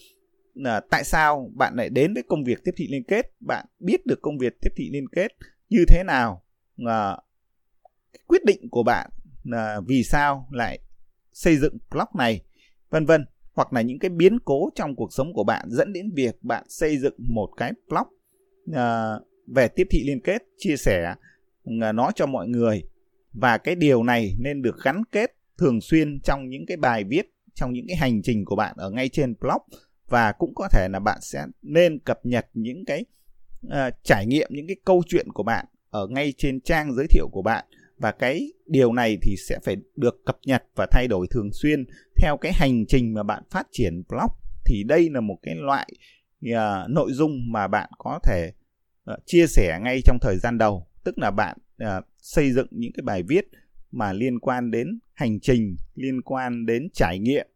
là 0.53 0.81
tại 0.91 1.03
sao 1.03 1.51
bạn 1.55 1.73
lại 1.75 1.89
đến 1.89 2.13
với 2.13 2.23
công 2.27 2.43
việc 2.43 2.63
tiếp 2.63 2.71
thị 2.77 2.87
liên 2.91 3.03
kết 3.03 3.25
bạn 3.39 3.65
biết 3.79 4.05
được 4.05 4.21
công 4.21 4.37
việc 4.37 4.53
tiếp 4.61 4.69
thị 4.75 4.89
liên 4.93 5.05
kết 5.11 5.31
như 5.69 5.85
thế 5.87 6.03
nào 6.03 6.43
à, 6.85 7.17
quyết 8.27 8.45
định 8.45 8.69
của 8.71 8.83
bạn 8.83 9.09
là 9.43 9.81
vì 9.87 10.03
sao 10.03 10.47
lại 10.51 10.79
xây 11.33 11.57
dựng 11.57 11.77
blog 11.91 12.07
này 12.17 12.41
vân 12.89 13.05
vân. 13.05 13.25
Hoặc 13.53 13.73
là 13.73 13.81
những 13.81 13.99
cái 13.99 14.09
biến 14.09 14.39
cố 14.45 14.69
trong 14.75 14.95
cuộc 14.95 15.13
sống 15.13 15.33
của 15.33 15.43
bạn 15.43 15.65
dẫn 15.69 15.93
đến 15.93 16.11
việc 16.15 16.35
bạn 16.41 16.63
xây 16.69 16.97
dựng 16.97 17.15
một 17.17 17.49
cái 17.57 17.71
blog 17.89 18.07
uh, 18.69 19.27
về 19.47 19.67
tiếp 19.67 19.87
thị 19.89 20.03
liên 20.07 20.19
kết 20.23 20.41
chia 20.57 20.77
sẻ 20.77 21.15
nó 21.65 22.12
cho 22.15 22.25
mọi 22.25 22.48
người. 22.48 22.83
Và 23.33 23.57
cái 23.57 23.75
điều 23.75 24.04
này 24.04 24.36
nên 24.39 24.62
được 24.62 24.75
gắn 24.83 25.01
kết 25.12 25.36
thường 25.57 25.81
xuyên 25.81 26.19
trong 26.24 26.50
những 26.50 26.65
cái 26.65 26.77
bài 26.77 27.04
viết 27.04 27.25
trong 27.56 27.74
những 27.74 27.86
cái 27.88 27.98
hành 27.98 28.21
trình 28.21 28.45
của 28.45 28.56
bạn 28.56 28.75
ở 28.77 28.89
ngay 28.89 29.10
trên 29.10 29.36
blog. 29.39 29.62
Và 30.10 30.31
cũng 30.31 30.56
có 30.56 30.68
thể 30.71 30.88
là 30.92 31.00
bạn 31.00 31.18
sẽ 31.21 31.45
nên 31.62 32.00
cập 32.00 32.19
nhật 32.25 32.45
những 32.54 32.86
cái 32.86 33.06
uh, 33.68 33.71
trải 34.04 34.25
nghiệm 34.25 34.48
những 34.51 34.68
cái 34.68 34.75
câu 34.86 35.04
chuyện 35.07 35.27
của 35.33 35.44
bạn 35.44 35.65
ở 35.89 36.07
ngay 36.07 36.33
trên 36.38 36.62
trang 36.62 36.94
giới 36.94 37.07
thiệu 37.07 37.27
của 37.31 37.42
bạn. 37.42 37.65
Và 37.98 38.12
cái 38.12 38.51
điều 38.65 38.94
này 38.94 39.18
thì 39.21 39.36
sẽ 39.38 39.60
phải 39.63 39.75
được 39.95 40.21
cập 40.25 40.38
nhật 40.45 40.63
và 40.75 40.88
thay 40.92 41.07
đổi 41.07 41.27
thường 41.31 41.50
xuyên 41.54 41.86
theo 42.17 42.38
cái 42.38 42.51
hành 42.55 42.86
trình 42.88 43.13
mà 43.13 43.24
bạn 43.24 43.43
phát 43.51 43.67
triển 43.72 44.03
blog. 44.10 44.32
Thì 44.65 44.84
đây 44.84 45.10
là 45.10 45.22
một 45.22 45.38
cái 45.41 45.55
loại 45.55 45.88
uh, 46.50 46.89
nội 46.89 47.12
dung 47.13 47.51
mà 47.51 47.67
bạn 47.67 47.89
có 47.98 48.20
thể 48.24 48.51
uh, 49.12 49.25
chia 49.25 49.48
sẻ 49.48 49.79
ngay 49.84 50.01
trong 50.05 50.17
thời 50.22 50.38
gian 50.38 50.58
đầu 50.58 50.88
tức 51.03 51.19
là 51.19 51.31
bạn 51.31 51.57
uh, 51.83 52.05
xây 52.17 52.51
dựng 52.51 52.67
những 52.72 52.91
cái 52.93 53.01
bài 53.03 53.24
viết 53.24 53.45
mà 53.91 54.13
liên 54.13 54.39
quan 54.39 54.72
đến 54.72 55.00
hành 55.13 55.39
trình 55.39 55.75
liên 55.95 56.22
quan 56.22 56.65
đến 56.65 56.89
trải 56.93 57.19
nghiệm 57.19 57.48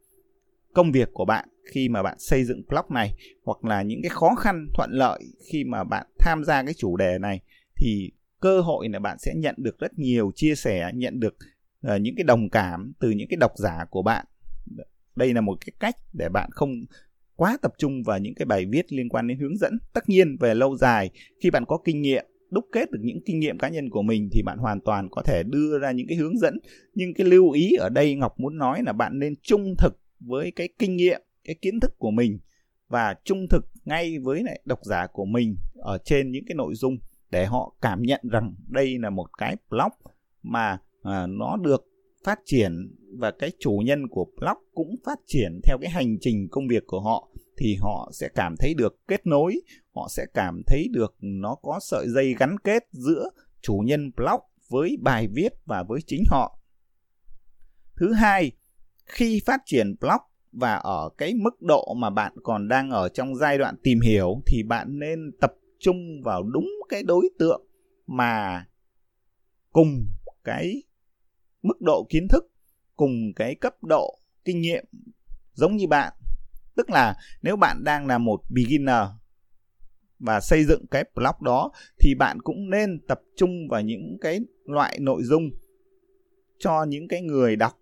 công 0.74 0.92
việc 0.92 1.10
của 1.14 1.26
bạn 1.26 1.50
khi 1.74 1.90
mà 1.90 2.04
bạn 2.04 2.20
xây 2.20 2.44
dựng 2.44 2.62
blog 2.70 2.86
này 2.90 3.14
hoặc 3.44 3.66
là 3.66 3.82
những 3.82 4.02
cái 4.02 4.10
khó 4.10 4.36
khăn 4.36 4.68
thuận 4.74 4.90
lợi 4.92 5.24
khi 5.52 5.64
mà 5.64 5.84
bạn 5.84 6.08
tham 6.20 6.44
gia 6.44 6.64
cái 6.64 6.74
chủ 6.74 6.98
đề 6.98 7.18
này 7.18 7.42
thì 7.76 8.12
cơ 8.40 8.62
hội 8.62 8.90
là 8.90 9.00
bạn 9.00 9.18
sẽ 9.20 9.34
nhận 9.36 9.56
được 9.58 9.80
rất 9.80 10.00
nhiều 10.00 10.32
chia 10.36 10.56
sẻ 10.56 10.92
nhận 10.94 11.20
được 11.20 11.36
uh, 11.88 12.02
những 12.02 12.16
cái 12.16 12.24
đồng 12.24 12.50
cảm 12.50 12.94
từ 13.00 13.10
những 13.10 13.28
cái 13.30 13.38
độc 13.38 13.52
giả 13.56 13.86
của 13.90 14.02
bạn. 14.02 14.26
Đây 15.16 15.34
là 15.34 15.42
một 15.42 15.58
cái 15.66 15.74
cách 15.80 15.96
để 16.14 16.30
bạn 16.30 16.50
không 16.52 16.86
quá 17.36 17.58
tập 17.62 17.74
trung 17.78 18.04
vào 18.04 18.20
những 18.20 18.36
cái 18.36 18.46
bài 18.46 18.66
viết 18.66 18.94
liên 18.94 19.10
quan 19.10 19.28
đến 19.28 19.40
hướng 19.40 19.58
dẫn. 19.58 19.78
Tất 19.94 20.10
nhiên 20.10 20.38
về 20.40 20.56
lâu 20.56 20.76
dài 20.76 21.10
khi 21.40 21.50
bạn 21.50 21.64
có 21.68 21.78
kinh 21.86 22.02
nghiệm 22.02 22.26
đúc 22.50 22.66
kết 22.72 22.92
được 22.92 23.00
những 23.02 23.20
kinh 23.26 23.40
nghiệm 23.40 23.58
cá 23.58 23.70
nhân 23.70 23.90
của 23.90 24.02
mình 24.02 24.30
thì 24.32 24.42
bạn 24.42 24.58
hoàn 24.58 24.82
toàn 24.82 25.08
có 25.12 25.22
thể 25.26 25.44
đưa 25.44 25.80
ra 25.80 25.92
những 25.92 26.08
cái 26.08 26.18
hướng 26.18 26.38
dẫn 26.38 26.58
nhưng 26.94 27.14
cái 27.14 27.28
lưu 27.28 27.52
ý 27.52 27.74
ở 27.80 27.90
đây 27.90 28.16
ngọc 28.16 28.40
muốn 28.40 28.58
nói 28.58 28.82
là 28.86 28.94
bạn 28.94 29.20
nên 29.20 29.34
trung 29.42 29.76
thực 29.78 30.00
với 30.20 30.52
cái 30.56 30.70
kinh 30.80 30.96
nghiệm 30.96 31.22
cái 31.44 31.56
kiến 31.62 31.80
thức 31.80 31.96
của 31.98 32.12
mình 32.12 32.40
và 32.88 33.16
trung 33.24 33.48
thực 33.50 33.66
ngay 33.86 34.20
với 34.20 34.44
lại 34.44 34.62
độc 34.66 34.80
giả 34.84 35.08
của 35.14 35.26
mình 35.26 35.56
ở 35.76 35.98
trên 36.06 36.32
những 36.32 36.44
cái 36.48 36.56
nội 36.56 36.76
dung 36.76 36.98
để 37.32 37.46
họ 37.46 37.76
cảm 37.82 38.02
nhận 38.02 38.22
rằng 38.32 38.56
đây 38.68 38.98
là 39.00 39.10
một 39.10 39.38
cái 39.38 39.56
blog 39.70 40.14
mà 40.44 40.80
à, 41.04 41.28
nó 41.28 41.58
được 41.58 41.88
phát 42.24 42.40
triển 42.46 42.96
và 43.18 43.32
cái 43.32 43.52
chủ 43.60 43.82
nhân 43.86 44.08
của 44.08 44.26
blog 44.26 44.58
cũng 44.74 44.96
phát 45.06 45.20
triển 45.26 45.60
theo 45.64 45.78
cái 45.82 45.92
hành 45.92 46.18
trình 46.22 46.48
công 46.52 46.68
việc 46.68 46.84
của 46.88 47.00
họ 47.00 47.30
thì 47.58 47.76
họ 47.82 48.12
sẽ 48.14 48.30
cảm 48.36 48.56
thấy 48.60 48.74
được 48.74 49.08
kết 49.08 49.28
nối, 49.28 49.62
họ 49.96 50.08
sẽ 50.10 50.26
cảm 50.34 50.62
thấy 50.68 50.88
được 50.92 51.16
nó 51.20 51.56
có 51.56 51.80
sợi 51.82 52.08
dây 52.10 52.36
gắn 52.40 52.60
kết 52.64 52.84
giữa 52.92 53.30
chủ 53.62 53.84
nhân 53.86 54.12
blog 54.16 54.42
với 54.70 54.98
bài 55.02 55.28
viết 55.28 55.54
và 55.66 55.84
với 55.84 56.00
chính 56.08 56.24
họ. 56.28 56.60
Thứ 57.96 58.14
hai, 58.14 58.52
khi 59.06 59.42
phát 59.46 59.62
triển 59.66 59.96
blog 60.02 60.22
và 60.52 60.74
ở 60.76 61.10
cái 61.18 61.34
mức 61.34 61.62
độ 61.62 61.94
mà 61.94 62.10
bạn 62.10 62.34
còn 62.44 62.68
đang 62.68 62.90
ở 62.90 63.10
trong 63.10 63.36
giai 63.36 63.58
đoạn 63.58 63.76
tìm 63.84 64.00
hiểu 64.02 64.42
thì 64.48 64.64
bạn 64.64 65.00
nên 65.00 65.32
tập 65.42 65.54
trung 65.80 66.22
vào 66.24 66.44
đúng 66.44 66.70
cái 66.90 67.04
đối 67.04 67.30
tượng 67.40 67.68
mà 68.08 68.66
cùng 69.72 70.08
cái 70.44 70.84
mức 71.62 71.82
độ 71.82 72.06
kiến 72.10 72.28
thức, 72.28 72.52
cùng 72.96 73.34
cái 73.36 73.56
cấp 73.56 73.84
độ 73.84 74.20
kinh 74.46 74.62
nghiệm 74.62 74.86
giống 75.54 75.76
như 75.76 75.88
bạn 75.88 76.14
tức 76.78 76.90
là 76.90 77.16
nếu 77.42 77.56
bạn 77.56 77.84
đang 77.84 78.08
là 78.08 78.18
một 78.18 78.42
beginner 78.50 79.04
và 80.20 80.40
xây 80.40 80.66
dựng 80.66 80.86
cái 80.92 81.04
blog 81.16 81.44
đó 81.44 81.72
thì 82.00 82.16
bạn 82.16 82.42
cũng 82.42 82.70
nên 82.70 83.00
tập 83.08 83.22
trung 83.36 83.68
vào 83.70 83.82
những 83.82 84.18
cái 84.22 84.40
loại 84.66 85.00
nội 85.00 85.24
dung 85.24 85.50
cho 86.60 86.84
những 86.84 87.08
cái 87.08 87.22
người 87.22 87.56
đọc 87.56 87.74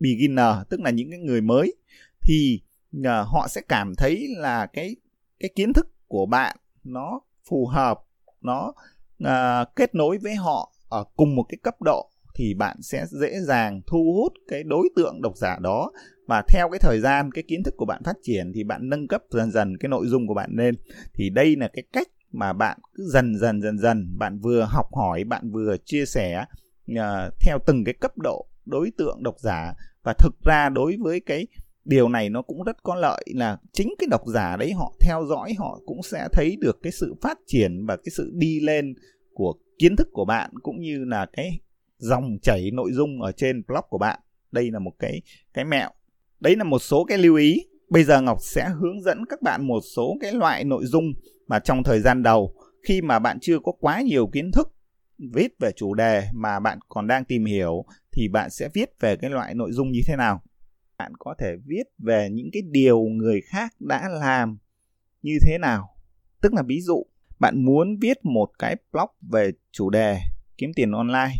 beginner 0.00 0.54
tức 0.70 0.80
là 0.80 0.90
những 0.90 1.10
cái 1.10 1.18
người 1.18 1.40
mới. 1.40 1.74
Thì 2.22 2.60
uh, 2.98 3.04
họ 3.06 3.46
sẽ 3.48 3.60
cảm 3.68 3.94
thấy 3.94 4.26
là 4.36 4.66
cái 4.66 4.96
cái 5.40 5.50
kiến 5.54 5.72
thức 5.72 5.86
của 6.08 6.26
bạn 6.26 6.56
nó 6.84 7.20
phù 7.48 7.66
hợp 7.66 8.00
nó 8.40 8.72
uh, 9.24 9.76
kết 9.76 9.94
nối 9.94 10.18
với 10.18 10.34
họ 10.34 10.72
ở 10.88 11.04
cùng 11.16 11.36
một 11.36 11.44
cái 11.48 11.58
cấp 11.62 11.82
độ 11.82 12.10
thì 12.34 12.54
bạn 12.54 12.82
sẽ 12.82 13.06
dễ 13.06 13.40
dàng 13.40 13.80
thu 13.86 14.14
hút 14.16 14.32
cái 14.48 14.62
đối 14.62 14.88
tượng 14.96 15.22
độc 15.22 15.36
giả 15.36 15.58
đó 15.60 15.90
và 16.26 16.42
theo 16.48 16.68
cái 16.70 16.78
thời 16.78 17.00
gian 17.00 17.32
cái 17.32 17.44
kiến 17.48 17.62
thức 17.62 17.74
của 17.76 17.84
bạn 17.84 18.02
phát 18.04 18.16
triển 18.22 18.52
thì 18.54 18.64
bạn 18.64 18.88
nâng 18.88 19.08
cấp 19.08 19.22
dần 19.30 19.50
dần 19.50 19.76
cái 19.80 19.88
nội 19.88 20.06
dung 20.06 20.26
của 20.26 20.34
bạn 20.34 20.50
lên. 20.56 20.74
Thì 21.14 21.30
đây 21.30 21.56
là 21.56 21.68
cái 21.72 21.84
cách 21.92 22.08
mà 22.32 22.52
bạn 22.52 22.78
cứ 22.94 23.04
dần 23.12 23.38
dần 23.38 23.62
dần 23.62 23.78
dần 23.78 24.18
bạn 24.18 24.38
vừa 24.38 24.62
học 24.70 24.86
hỏi 24.94 25.24
bạn 25.24 25.50
vừa 25.50 25.76
chia 25.84 26.06
sẻ 26.06 26.44
uh, 26.92 26.96
theo 27.40 27.58
từng 27.66 27.84
cái 27.84 27.94
cấp 27.94 28.18
độ 28.18 28.46
đối 28.64 28.90
tượng 28.98 29.22
độc 29.22 29.34
giả. 29.38 29.74
Và 30.04 30.14
thực 30.18 30.34
ra 30.44 30.68
đối 30.68 30.96
với 31.00 31.20
cái 31.20 31.46
điều 31.84 32.08
này 32.08 32.30
nó 32.30 32.42
cũng 32.42 32.62
rất 32.62 32.82
có 32.82 32.94
lợi 32.94 33.24
là 33.26 33.58
chính 33.72 33.94
cái 33.98 34.06
độc 34.10 34.22
giả 34.26 34.56
đấy 34.56 34.72
họ 34.72 34.92
theo 35.00 35.24
dõi 35.28 35.54
họ 35.58 35.80
cũng 35.86 36.02
sẽ 36.02 36.28
thấy 36.32 36.56
được 36.60 36.78
cái 36.82 36.92
sự 36.92 37.14
phát 37.22 37.38
triển 37.46 37.86
và 37.86 37.96
cái 37.96 38.10
sự 38.16 38.30
đi 38.34 38.60
lên 38.60 38.94
của 39.34 39.54
kiến 39.78 39.96
thức 39.96 40.08
của 40.12 40.24
bạn 40.24 40.50
cũng 40.62 40.80
như 40.80 41.04
là 41.04 41.26
cái 41.32 41.60
dòng 41.98 42.38
chảy 42.42 42.70
nội 42.70 42.92
dung 42.92 43.22
ở 43.22 43.32
trên 43.32 43.62
blog 43.68 43.84
của 43.88 43.98
bạn. 43.98 44.20
Đây 44.52 44.70
là 44.70 44.78
một 44.78 44.92
cái 44.98 45.22
cái 45.54 45.64
mẹo 45.64 45.90
đấy 46.46 46.56
là 46.56 46.64
một 46.64 46.78
số 46.78 47.04
cái 47.04 47.18
lưu 47.18 47.36
ý. 47.36 47.66
Bây 47.90 48.04
giờ 48.04 48.22
ngọc 48.22 48.38
sẽ 48.40 48.68
hướng 48.80 49.02
dẫn 49.02 49.24
các 49.28 49.42
bạn 49.42 49.66
một 49.66 49.80
số 49.96 50.16
cái 50.20 50.32
loại 50.32 50.64
nội 50.64 50.86
dung 50.86 51.04
mà 51.46 51.58
trong 51.58 51.82
thời 51.82 52.00
gian 52.00 52.22
đầu, 52.22 52.54
khi 52.88 53.02
mà 53.02 53.18
bạn 53.18 53.38
chưa 53.40 53.58
có 53.58 53.72
quá 53.80 54.00
nhiều 54.00 54.26
kiến 54.26 54.52
thức 54.52 54.74
viết 55.34 55.48
về 55.58 55.70
chủ 55.76 55.94
đề 55.94 56.28
mà 56.34 56.60
bạn 56.60 56.78
còn 56.88 57.06
đang 57.06 57.24
tìm 57.24 57.44
hiểu, 57.44 57.84
thì 58.12 58.28
bạn 58.28 58.50
sẽ 58.50 58.68
viết 58.74 58.90
về 59.00 59.16
cái 59.16 59.30
loại 59.30 59.54
nội 59.54 59.72
dung 59.72 59.92
như 59.92 60.00
thế 60.06 60.16
nào. 60.16 60.42
Bạn 60.98 61.12
có 61.18 61.34
thể 61.38 61.56
viết 61.66 61.82
về 61.98 62.28
những 62.32 62.48
cái 62.52 62.62
điều 62.70 63.00
người 63.00 63.40
khác 63.40 63.74
đã 63.80 64.08
làm 64.08 64.58
như 65.22 65.38
thế 65.46 65.58
nào. 65.58 65.88
Tức 66.40 66.54
là 66.54 66.62
ví 66.66 66.80
dụ, 66.80 67.06
bạn 67.38 67.64
muốn 67.64 67.98
viết 68.00 68.16
một 68.22 68.50
cái 68.58 68.76
blog 68.92 69.10
về 69.32 69.50
chủ 69.72 69.90
đề 69.90 70.18
kiếm 70.58 70.70
tiền 70.76 70.92
online, 70.92 71.34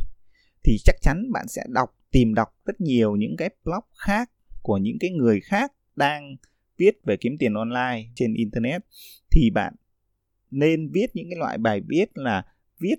thì 0.64 0.76
chắc 0.84 0.96
chắn 1.02 1.32
bạn 1.32 1.48
sẽ 1.48 1.62
đọc, 1.68 1.90
tìm 2.10 2.34
đọc 2.34 2.48
rất 2.64 2.80
nhiều 2.80 3.16
những 3.16 3.36
cái 3.38 3.50
blog 3.64 3.84
khác 4.06 4.30
của 4.66 4.78
những 4.78 4.96
cái 5.00 5.10
người 5.10 5.40
khác 5.40 5.72
đang 5.96 6.36
viết 6.78 6.90
về 7.04 7.16
kiếm 7.16 7.38
tiền 7.38 7.54
online 7.54 8.08
trên 8.14 8.34
internet 8.34 8.82
thì 9.30 9.50
bạn 9.50 9.74
nên 10.50 10.90
viết 10.92 11.06
những 11.14 11.26
cái 11.30 11.38
loại 11.38 11.58
bài 11.58 11.80
viết 11.88 12.04
là 12.14 12.42
viết 12.80 12.94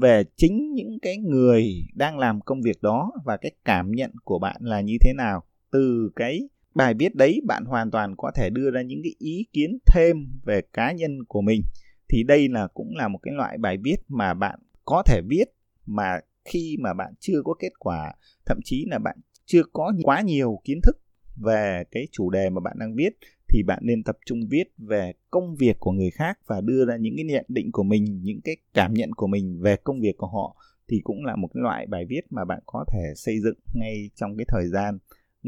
về 0.00 0.24
chính 0.36 0.74
những 0.74 0.98
cái 1.02 1.16
người 1.16 1.86
đang 1.94 2.18
làm 2.18 2.40
công 2.40 2.62
việc 2.62 2.82
đó 2.82 3.12
và 3.24 3.36
cái 3.36 3.52
cảm 3.64 3.92
nhận 3.92 4.10
của 4.24 4.38
bạn 4.38 4.56
là 4.60 4.80
như 4.80 4.96
thế 5.00 5.12
nào. 5.16 5.42
Từ 5.70 6.10
cái 6.16 6.48
bài 6.74 6.94
viết 6.94 7.14
đấy, 7.14 7.40
bạn 7.46 7.64
hoàn 7.64 7.90
toàn 7.90 8.14
có 8.16 8.30
thể 8.34 8.50
đưa 8.50 8.70
ra 8.70 8.82
những 8.82 9.00
cái 9.02 9.14
ý 9.18 9.46
kiến 9.52 9.78
thêm 9.86 10.16
về 10.44 10.60
cá 10.72 10.92
nhân 10.92 11.24
của 11.28 11.40
mình. 11.40 11.62
Thì 12.08 12.22
đây 12.22 12.48
là 12.48 12.68
cũng 12.74 12.96
là 12.96 13.08
một 13.08 13.18
cái 13.22 13.34
loại 13.34 13.58
bài 13.58 13.76
viết 13.82 13.96
mà 14.08 14.34
bạn 14.34 14.58
có 14.84 15.02
thể 15.06 15.20
viết 15.28 15.44
mà 15.86 16.20
khi 16.44 16.76
mà 16.80 16.94
bạn 16.94 17.14
chưa 17.20 17.42
có 17.44 17.54
kết 17.58 17.72
quả, 17.78 18.14
thậm 18.46 18.58
chí 18.64 18.84
là 18.90 18.98
bạn 18.98 19.16
chưa 19.46 19.62
có 19.72 19.92
quá 20.02 20.20
nhiều 20.20 20.60
kiến 20.64 20.80
thức 20.82 20.96
về 21.36 21.84
cái 21.90 22.08
chủ 22.12 22.30
đề 22.30 22.50
mà 22.50 22.60
bạn 22.60 22.76
đang 22.78 22.94
viết 22.94 23.10
thì 23.48 23.62
bạn 23.62 23.78
nên 23.82 24.02
tập 24.02 24.16
trung 24.26 24.40
viết 24.50 24.64
về 24.78 25.12
công 25.30 25.56
việc 25.56 25.76
của 25.80 25.92
người 25.92 26.10
khác 26.10 26.38
và 26.46 26.60
đưa 26.60 26.84
ra 26.86 26.96
những 26.96 27.14
cái 27.16 27.24
nhận 27.24 27.44
định 27.48 27.72
của 27.72 27.82
mình, 27.82 28.22
những 28.22 28.40
cái 28.44 28.56
cảm 28.74 28.94
nhận 28.94 29.12
của 29.12 29.26
mình 29.26 29.60
về 29.62 29.76
công 29.76 30.00
việc 30.00 30.16
của 30.16 30.26
họ 30.26 30.56
thì 30.88 31.00
cũng 31.04 31.24
là 31.24 31.36
một 31.36 31.48
cái 31.54 31.62
loại 31.62 31.86
bài 31.86 32.04
viết 32.08 32.20
mà 32.30 32.44
bạn 32.44 32.62
có 32.66 32.84
thể 32.92 33.12
xây 33.16 33.40
dựng 33.40 33.58
ngay 33.74 34.10
trong 34.14 34.36
cái 34.36 34.44
thời 34.48 34.68
gian 34.68 34.98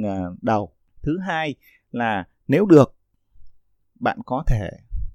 à, 0.05 0.25
đầu. 0.43 0.73
Thứ 1.03 1.19
hai 1.27 1.55
là 1.91 2.25
nếu 2.49 2.67
được, 2.67 2.95
bạn 4.01 4.19
có 4.27 4.45
thể 4.47 4.71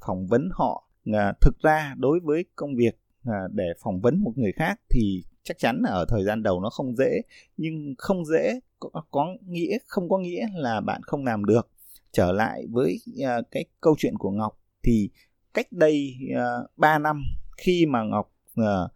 phỏng 0.07 0.27
vấn 0.27 0.49
họ. 0.51 0.89
À, 1.13 1.33
thực 1.41 1.59
ra 1.63 1.95
đối 1.97 2.19
với 2.19 2.45
công 2.55 2.75
việc 2.75 2.99
à, 3.23 3.39
để 3.51 3.65
phỏng 3.83 4.01
vấn 4.01 4.23
một 4.23 4.33
người 4.35 4.51
khác 4.51 4.79
thì 4.89 5.23
chắc 5.43 5.57
chắn 5.57 5.81
là 5.83 5.89
ở 5.89 6.05
thời 6.09 6.23
gian 6.23 6.43
đầu 6.43 6.61
nó 6.61 6.69
không 6.69 6.95
dễ 6.95 7.21
nhưng 7.57 7.95
không 7.97 8.25
dễ 8.25 8.59
có, 8.79 8.89
có 9.11 9.35
nghĩa 9.47 9.77
không 9.87 10.09
có 10.09 10.17
nghĩa 10.17 10.47
là 10.53 10.81
bạn 10.81 11.01
không 11.03 11.25
làm 11.25 11.45
được. 11.45 11.69
Trở 12.11 12.31
lại 12.31 12.65
với 12.71 12.99
uh, 13.11 13.45
cái 13.51 13.65
câu 13.81 13.95
chuyện 13.97 14.17
của 14.17 14.31
ngọc 14.31 14.59
thì 14.83 15.09
cách 15.53 15.67
đây 15.71 16.15
à, 16.35 16.57
uh, 16.63 16.77
3 16.77 16.99
năm 16.99 17.23
khi 17.57 17.85
mà 17.85 18.03
ngọc 18.03 18.33
uh, 18.61 18.91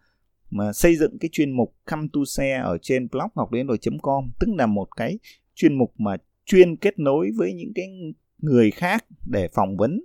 mà 0.50 0.74
xây 0.74 0.96
dựng 0.96 1.18
cái 1.20 1.30
chuyên 1.32 1.52
mục 1.52 1.76
come 1.86 2.08
to 2.14 2.20
xe 2.28 2.62
ở 2.64 2.78
trên 2.82 3.08
blog 3.12 3.30
ngọc 3.36 3.52
đến 3.52 3.68
rồi 3.68 3.78
com 4.02 4.30
tức 4.40 4.48
là 4.58 4.66
một 4.66 4.88
cái 4.96 5.20
chuyên 5.56 5.78
mục 5.78 5.94
mà 5.98 6.18
chuyên 6.46 6.76
kết 6.76 7.00
nối 7.00 7.32
với 7.38 7.54
những 7.54 7.72
cái 7.76 7.86
người 8.38 8.72
khác 8.72 9.06
để 9.32 9.48
phỏng 9.54 9.78
vấn 9.78 10.02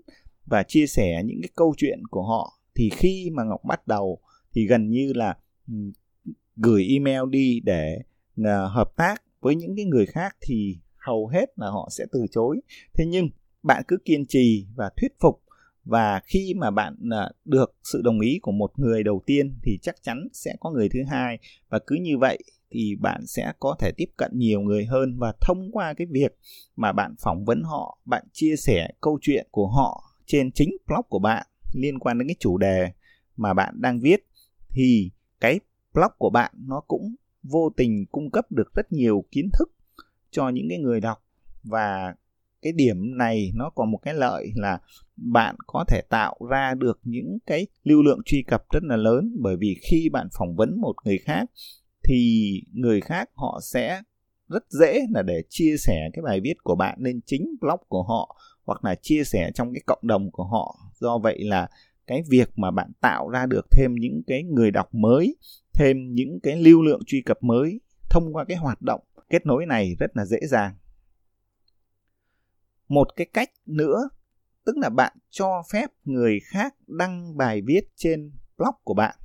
và 0.47 0.63
chia 0.63 0.87
sẻ 0.87 1.23
những 1.25 1.39
cái 1.43 1.49
câu 1.57 1.75
chuyện 1.77 2.07
của 2.11 2.23
họ 2.23 2.59
thì 2.75 2.91
khi 2.91 3.31
mà 3.33 3.45
ngọc 3.45 3.65
bắt 3.65 3.87
đầu 3.87 4.19
thì 4.55 4.67
gần 4.67 4.91
như 4.91 5.13
là 5.15 5.37
gửi 6.57 6.87
email 6.89 7.21
đi 7.31 7.61
để 7.65 7.99
uh, 8.41 8.47
hợp 8.47 8.97
tác 8.97 9.23
với 9.41 9.55
những 9.55 9.77
cái 9.77 9.85
người 9.85 10.07
khác 10.07 10.37
thì 10.41 10.79
hầu 10.97 11.29
hết 11.29 11.47
là 11.57 11.71
họ 11.71 11.89
sẽ 11.91 12.05
từ 12.13 12.27
chối. 12.31 12.61
Thế 12.95 13.05
nhưng 13.07 13.29
bạn 13.63 13.83
cứ 13.89 13.97
kiên 14.05 14.27
trì 14.27 14.67
và 14.75 14.91
thuyết 14.97 15.13
phục 15.21 15.43
và 15.85 16.21
khi 16.25 16.55
mà 16.57 16.71
bạn 16.71 16.95
uh, 16.95 17.37
được 17.45 17.75
sự 17.83 18.03
đồng 18.05 18.21
ý 18.21 18.39
của 18.43 18.53
một 18.53 18.79
người 18.79 19.03
đầu 19.03 19.23
tiên 19.27 19.55
thì 19.63 19.79
chắc 19.83 20.03
chắn 20.03 20.29
sẽ 20.33 20.55
có 20.61 20.71
người 20.71 20.89
thứ 20.89 21.01
hai. 21.11 21.39
Và 21.69 21.79
cứ 21.87 21.97
như 21.97 22.19
vậy 22.19 22.39
thì 22.73 22.97
bạn 23.01 23.27
sẽ 23.27 23.53
có 23.61 23.77
thể 23.79 23.93
tiếp 23.97 24.11
cận 24.17 24.31
nhiều 24.35 24.61
người 24.61 24.85
hơn 24.85 25.19
và 25.19 25.33
thông 25.41 25.71
qua 25.73 25.95
cái 25.95 26.07
việc 26.11 26.39
mà 26.77 26.93
bạn 26.93 27.15
phỏng 27.19 27.45
vấn 27.45 27.63
họ 27.63 27.99
bạn 28.05 28.25
chia 28.33 28.57
sẻ 28.57 28.89
câu 29.01 29.19
chuyện 29.23 29.47
của 29.51 29.69
họ 29.69 30.15
trên 30.27 30.53
chính 30.53 30.77
blog 30.87 31.07
của 31.09 31.19
bạn 31.19 31.47
liên 31.73 31.99
quan 31.99 32.19
đến 32.19 32.29
cái 32.29 32.37
chủ 32.41 32.59
đề 32.59 32.93
mà 33.37 33.55
bạn 33.55 33.75
đang 33.81 34.01
viết 34.01 34.27
thì 34.69 35.11
cái 35.41 35.61
blog 35.95 36.11
của 36.19 36.31
bạn 36.31 36.55
nó 36.67 36.81
cũng 36.81 37.15
vô 37.43 37.71
tình 37.77 38.07
cung 38.13 38.31
cấp 38.31 38.53
được 38.53 38.75
rất 38.75 38.93
nhiều 38.93 39.25
kiến 39.31 39.49
thức 39.59 39.73
cho 40.31 40.49
những 40.49 40.67
cái 40.69 40.79
người 40.79 41.01
đọc. 41.01 41.25
Và 41.63 42.15
cái 42.63 42.73
điểm 42.73 43.19
này 43.19 43.53
nó 43.55 43.71
còn 43.71 43.91
một 43.91 43.99
cái 44.03 44.15
lợi 44.15 44.53
là 44.55 44.79
bạn 45.17 45.57
có 45.67 45.85
thể 45.89 46.03
tạo 46.09 46.37
ra 46.51 46.75
được 46.75 47.01
những 47.03 47.39
cái 47.47 47.67
lưu 47.85 48.03
lượng 48.03 48.21
truy 48.25 48.43
cập 48.43 48.63
rất 48.71 48.83
là 48.83 48.97
lớn. 48.97 49.37
Bởi 49.41 49.57
vì 49.57 49.77
khi 49.91 50.09
bạn 50.09 50.29
phỏng 50.39 50.57
vấn 50.57 50.81
một 50.81 50.95
người 51.05 51.19
khác, 51.19 51.45
thì 52.05 52.51
người 52.73 53.01
khác 53.01 53.31
họ 53.35 53.61
sẽ 53.63 54.03
rất 54.49 54.65
dễ 54.71 55.01
là 55.11 55.23
để 55.23 55.43
chia 55.49 55.77
sẻ 55.79 56.11
cái 56.13 56.23
bài 56.23 56.41
viết 56.41 56.55
của 56.63 56.75
bạn 56.75 56.99
lên 57.01 57.21
chính 57.27 57.55
blog 57.61 57.81
của 57.89 58.03
họ, 58.03 58.37
hoặc 58.65 58.85
là 58.85 58.95
chia 59.03 59.25
sẻ 59.25 59.51
trong 59.55 59.73
cái 59.75 59.83
cộng 59.87 60.03
đồng 60.03 60.31
của 60.31 60.45
họ. 60.45 60.79
Do 61.01 61.19
vậy 61.19 61.39
là 61.41 61.69
cái 62.13 62.23
việc 62.29 62.59
mà 62.59 62.71
bạn 62.71 62.93
tạo 63.01 63.29
ra 63.29 63.47
được 63.47 63.67
thêm 63.71 63.95
những 63.95 64.23
cái 64.27 64.43
người 64.43 64.71
đọc 64.71 64.95
mới, 64.95 65.37
thêm 65.75 66.15
những 66.15 66.41
cái 66.43 66.57
lưu 66.57 66.83
lượng 66.83 67.01
truy 67.07 67.23
cập 67.23 67.43
mới 67.43 67.81
thông 68.11 68.37
qua 68.37 68.45
cái 68.45 68.57
hoạt 68.57 68.83
động 68.83 69.01
kết 69.31 69.47
nối 69.47 69.67
này 69.67 69.97
rất 69.99 70.17
là 70.17 70.25
dễ 70.25 70.39
dàng. 70.49 70.75
Một 72.89 73.09
cái 73.17 73.27
cách 73.33 73.51
nữa, 73.67 74.09
tức 74.65 74.77
là 74.79 74.89
bạn 74.89 75.17
cho 75.31 75.63
phép 75.73 75.87
người 76.05 76.41
khác 76.45 76.75
đăng 76.87 77.37
bài 77.37 77.63
viết 77.67 77.81
trên 77.97 78.33
blog 78.59 78.75
của 78.85 78.95
bạn. 78.95 79.17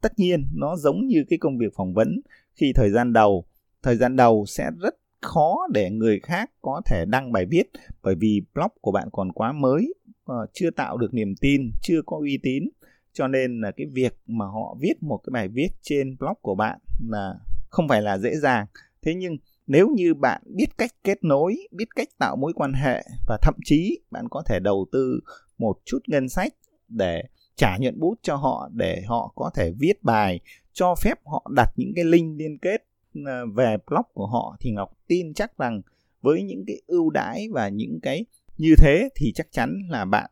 Tất 0.00 0.18
nhiên, 0.18 0.46
nó 0.54 0.76
giống 0.76 1.06
như 1.06 1.24
cái 1.28 1.38
công 1.38 1.58
việc 1.58 1.72
phỏng 1.76 1.94
vấn, 1.94 2.20
khi 2.54 2.72
thời 2.74 2.90
gian 2.90 3.12
đầu, 3.12 3.44
thời 3.82 3.96
gian 3.96 4.16
đầu 4.16 4.44
sẽ 4.48 4.70
rất 4.80 4.94
khó 5.20 5.66
để 5.72 5.90
người 5.90 6.20
khác 6.20 6.50
có 6.62 6.82
thể 6.86 7.04
đăng 7.08 7.32
bài 7.32 7.46
viết 7.50 7.70
bởi 8.02 8.14
vì 8.14 8.42
blog 8.54 8.72
của 8.80 8.92
bạn 8.92 9.08
còn 9.12 9.32
quá 9.32 9.52
mới. 9.52 9.94
Ờ, 10.24 10.46
chưa 10.52 10.70
tạo 10.70 10.96
được 10.96 11.14
niềm 11.14 11.34
tin, 11.40 11.70
chưa 11.82 12.02
có 12.06 12.16
uy 12.16 12.38
tín. 12.42 12.68
Cho 13.12 13.28
nên 13.28 13.60
là 13.60 13.70
cái 13.70 13.86
việc 13.92 14.16
mà 14.26 14.46
họ 14.46 14.76
viết 14.80 15.02
một 15.02 15.20
cái 15.24 15.30
bài 15.30 15.48
viết 15.48 15.68
trên 15.82 16.16
blog 16.18 16.34
của 16.42 16.54
bạn 16.54 16.78
là 17.08 17.34
không 17.68 17.88
phải 17.88 18.02
là 18.02 18.18
dễ 18.18 18.36
dàng. 18.36 18.66
Thế 19.02 19.14
nhưng 19.14 19.36
nếu 19.66 19.88
như 19.88 20.14
bạn 20.14 20.42
biết 20.56 20.66
cách 20.78 20.90
kết 21.04 21.24
nối, 21.24 21.56
biết 21.70 21.84
cách 21.96 22.08
tạo 22.18 22.36
mối 22.36 22.52
quan 22.52 22.72
hệ 22.72 23.02
và 23.28 23.38
thậm 23.42 23.54
chí 23.64 24.00
bạn 24.10 24.28
có 24.30 24.42
thể 24.46 24.58
đầu 24.60 24.86
tư 24.92 25.20
một 25.58 25.76
chút 25.84 25.98
ngân 26.06 26.28
sách 26.28 26.52
để 26.88 27.22
trả 27.56 27.78
nhuận 27.78 28.00
bút 28.00 28.14
cho 28.22 28.36
họ, 28.36 28.68
để 28.72 29.02
họ 29.06 29.32
có 29.34 29.50
thể 29.54 29.72
viết 29.78 30.02
bài, 30.02 30.40
cho 30.72 30.94
phép 31.04 31.14
họ 31.24 31.46
đặt 31.56 31.68
những 31.76 31.92
cái 31.96 32.04
link 32.04 32.38
liên 32.38 32.58
kết 32.58 32.86
ờ, 33.26 33.46
về 33.54 33.76
blog 33.86 34.06
của 34.14 34.26
họ, 34.26 34.56
thì 34.60 34.70
ngọc 34.70 34.92
tin 35.06 35.34
chắc 35.34 35.58
rằng 35.58 35.82
với 36.20 36.42
những 36.42 36.64
cái 36.66 36.76
ưu 36.86 37.10
đãi 37.10 37.48
và 37.52 37.68
những 37.68 37.98
cái 38.02 38.24
như 38.62 38.74
thế 38.78 39.08
thì 39.14 39.32
chắc 39.34 39.46
chắn 39.50 39.82
là 39.88 40.04
bạn 40.04 40.30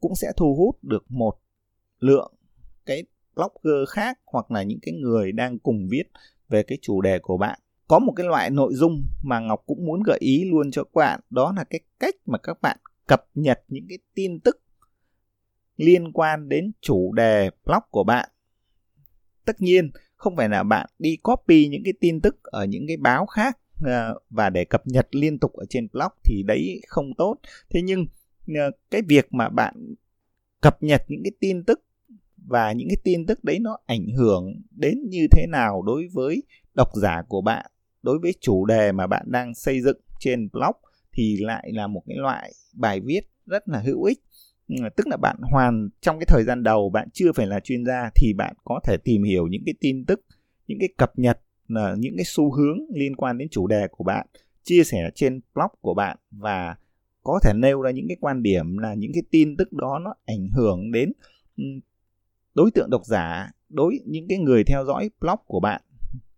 cũng 0.00 0.14
sẽ 0.14 0.32
thu 0.36 0.54
hút 0.54 0.84
được 0.84 1.04
một 1.08 1.34
lượng 1.98 2.34
cái 2.86 3.04
blogger 3.34 3.88
khác 3.88 4.18
hoặc 4.26 4.50
là 4.50 4.62
những 4.62 4.78
cái 4.82 4.94
người 4.94 5.32
đang 5.32 5.58
cùng 5.58 5.88
viết 5.90 6.02
về 6.48 6.62
cái 6.62 6.78
chủ 6.82 7.00
đề 7.00 7.18
của 7.18 7.36
bạn. 7.36 7.58
Có 7.88 7.98
một 7.98 8.12
cái 8.16 8.26
loại 8.26 8.50
nội 8.50 8.74
dung 8.74 9.06
mà 9.22 9.40
ngọc 9.40 9.62
cũng 9.66 9.86
muốn 9.86 10.02
gợi 10.02 10.18
ý 10.20 10.44
luôn 10.50 10.70
cho 10.70 10.84
các 10.84 10.94
bạn, 10.94 11.20
đó 11.30 11.52
là 11.56 11.64
cái 11.64 11.80
cách 11.98 12.14
mà 12.26 12.38
các 12.38 12.62
bạn 12.62 12.78
cập 13.06 13.24
nhật 13.34 13.60
những 13.68 13.86
cái 13.88 13.98
tin 14.14 14.40
tức 14.40 14.62
liên 15.76 16.12
quan 16.12 16.48
đến 16.48 16.72
chủ 16.80 17.12
đề 17.12 17.50
blog 17.64 17.82
của 17.90 18.04
bạn. 18.04 18.28
Tất 19.44 19.60
nhiên, 19.60 19.90
không 20.16 20.36
phải 20.36 20.48
là 20.48 20.62
bạn 20.62 20.86
đi 20.98 21.16
copy 21.16 21.68
những 21.68 21.82
cái 21.84 21.92
tin 22.00 22.20
tức 22.20 22.42
ở 22.42 22.64
những 22.64 22.84
cái 22.88 22.96
báo 22.96 23.26
khác 23.26 23.58
Ờ, 23.80 24.18
và 24.30 24.50
để 24.50 24.64
cập 24.64 24.86
nhật 24.86 25.08
liên 25.14 25.38
tục 25.38 25.52
ở 25.52 25.64
trên 25.68 25.88
blog 25.92 26.12
thì 26.24 26.42
đấy 26.42 26.80
không 26.88 27.14
tốt. 27.18 27.36
Thế 27.70 27.82
nhưng 27.82 28.06
ờ, 28.48 28.70
cái 28.90 29.02
việc 29.02 29.34
mà 29.34 29.48
bạn 29.48 29.94
cập 30.60 30.82
nhật 30.82 31.02
những 31.08 31.22
cái 31.24 31.32
tin 31.40 31.64
tức 31.64 31.84
và 32.36 32.72
những 32.72 32.88
cái 32.88 32.96
tin 33.04 33.26
tức 33.26 33.44
đấy 33.44 33.58
nó 33.58 33.78
ảnh 33.86 34.06
hưởng 34.16 34.62
đến 34.70 34.98
như 35.08 35.26
thế 35.30 35.46
nào 35.46 35.82
đối 35.82 36.08
với 36.12 36.42
độc 36.74 36.88
giả 36.94 37.22
của 37.28 37.40
bạn, 37.40 37.66
đối 38.02 38.18
với 38.18 38.34
chủ 38.40 38.64
đề 38.64 38.92
mà 38.92 39.06
bạn 39.06 39.26
đang 39.26 39.54
xây 39.54 39.80
dựng 39.80 40.00
trên 40.18 40.48
blog 40.52 40.76
thì 41.12 41.36
lại 41.40 41.70
là 41.72 41.86
một 41.86 42.02
cái 42.06 42.16
loại 42.16 42.52
bài 42.72 43.00
viết 43.00 43.20
rất 43.46 43.68
là 43.68 43.78
hữu 43.80 44.02
ích. 44.04 44.18
Ừ, 44.68 44.76
tức 44.96 45.06
là 45.06 45.16
bạn 45.16 45.36
hoàn, 45.42 45.88
trong 46.00 46.18
cái 46.18 46.26
thời 46.28 46.44
gian 46.44 46.62
đầu 46.62 46.90
bạn 46.90 47.08
chưa 47.12 47.32
phải 47.32 47.46
là 47.46 47.60
chuyên 47.60 47.84
gia 47.84 48.10
thì 48.14 48.32
bạn 48.32 48.54
có 48.64 48.80
thể 48.84 48.96
tìm 49.04 49.22
hiểu 49.22 49.46
những 49.46 49.62
cái 49.66 49.74
tin 49.80 50.04
tức, 50.04 50.20
những 50.66 50.78
cái 50.78 50.88
cập 50.96 51.18
nhật 51.18 51.40
là 51.68 51.94
những 51.98 52.16
cái 52.16 52.24
xu 52.26 52.52
hướng 52.52 52.78
liên 52.94 53.16
quan 53.16 53.38
đến 53.38 53.48
chủ 53.50 53.66
đề 53.66 53.88
của 53.88 54.04
bạn, 54.04 54.26
chia 54.62 54.84
sẻ 54.84 55.10
trên 55.14 55.40
blog 55.54 55.70
của 55.80 55.94
bạn 55.94 56.16
và 56.30 56.76
có 57.22 57.38
thể 57.42 57.52
nêu 57.56 57.82
ra 57.82 57.90
những 57.90 58.08
cái 58.08 58.16
quan 58.20 58.42
điểm 58.42 58.78
là 58.78 58.94
những 58.94 59.10
cái 59.14 59.22
tin 59.30 59.56
tức 59.56 59.72
đó 59.72 59.98
nó 59.98 60.14
ảnh 60.26 60.48
hưởng 60.54 60.92
đến 60.92 61.12
ừ, 61.56 61.64
đối 62.54 62.70
tượng 62.70 62.90
độc 62.90 63.02
giả, 63.04 63.50
đối 63.68 63.98
những 64.04 64.28
cái 64.28 64.38
người 64.38 64.64
theo 64.64 64.84
dõi 64.84 65.10
blog 65.20 65.38
của 65.46 65.60
bạn 65.60 65.82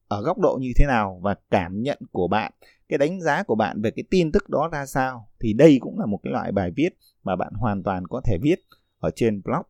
ở 0.08 0.22
góc 0.22 0.38
độ 0.38 0.58
như 0.60 0.72
thế 0.76 0.86
nào 0.86 1.20
và 1.22 1.34
cảm 1.50 1.82
nhận 1.82 1.98
của 2.12 2.28
bạn, 2.28 2.52
cái 2.88 2.98
đánh 2.98 3.20
giá 3.20 3.42
của 3.42 3.54
bạn 3.54 3.82
về 3.82 3.90
cái 3.90 4.04
tin 4.10 4.32
tức 4.32 4.48
đó 4.48 4.68
ra 4.72 4.86
sao. 4.86 5.28
Thì 5.40 5.52
đây 5.52 5.78
cũng 5.80 5.98
là 5.98 6.06
một 6.06 6.20
cái 6.22 6.32
loại 6.32 6.52
bài 6.52 6.70
viết 6.76 6.88
mà 7.24 7.36
bạn 7.36 7.52
hoàn 7.54 7.82
toàn 7.82 8.06
có 8.06 8.20
thể 8.24 8.38
viết 8.42 8.60
ở 8.98 9.10
trên 9.16 9.42
blog 9.44 9.62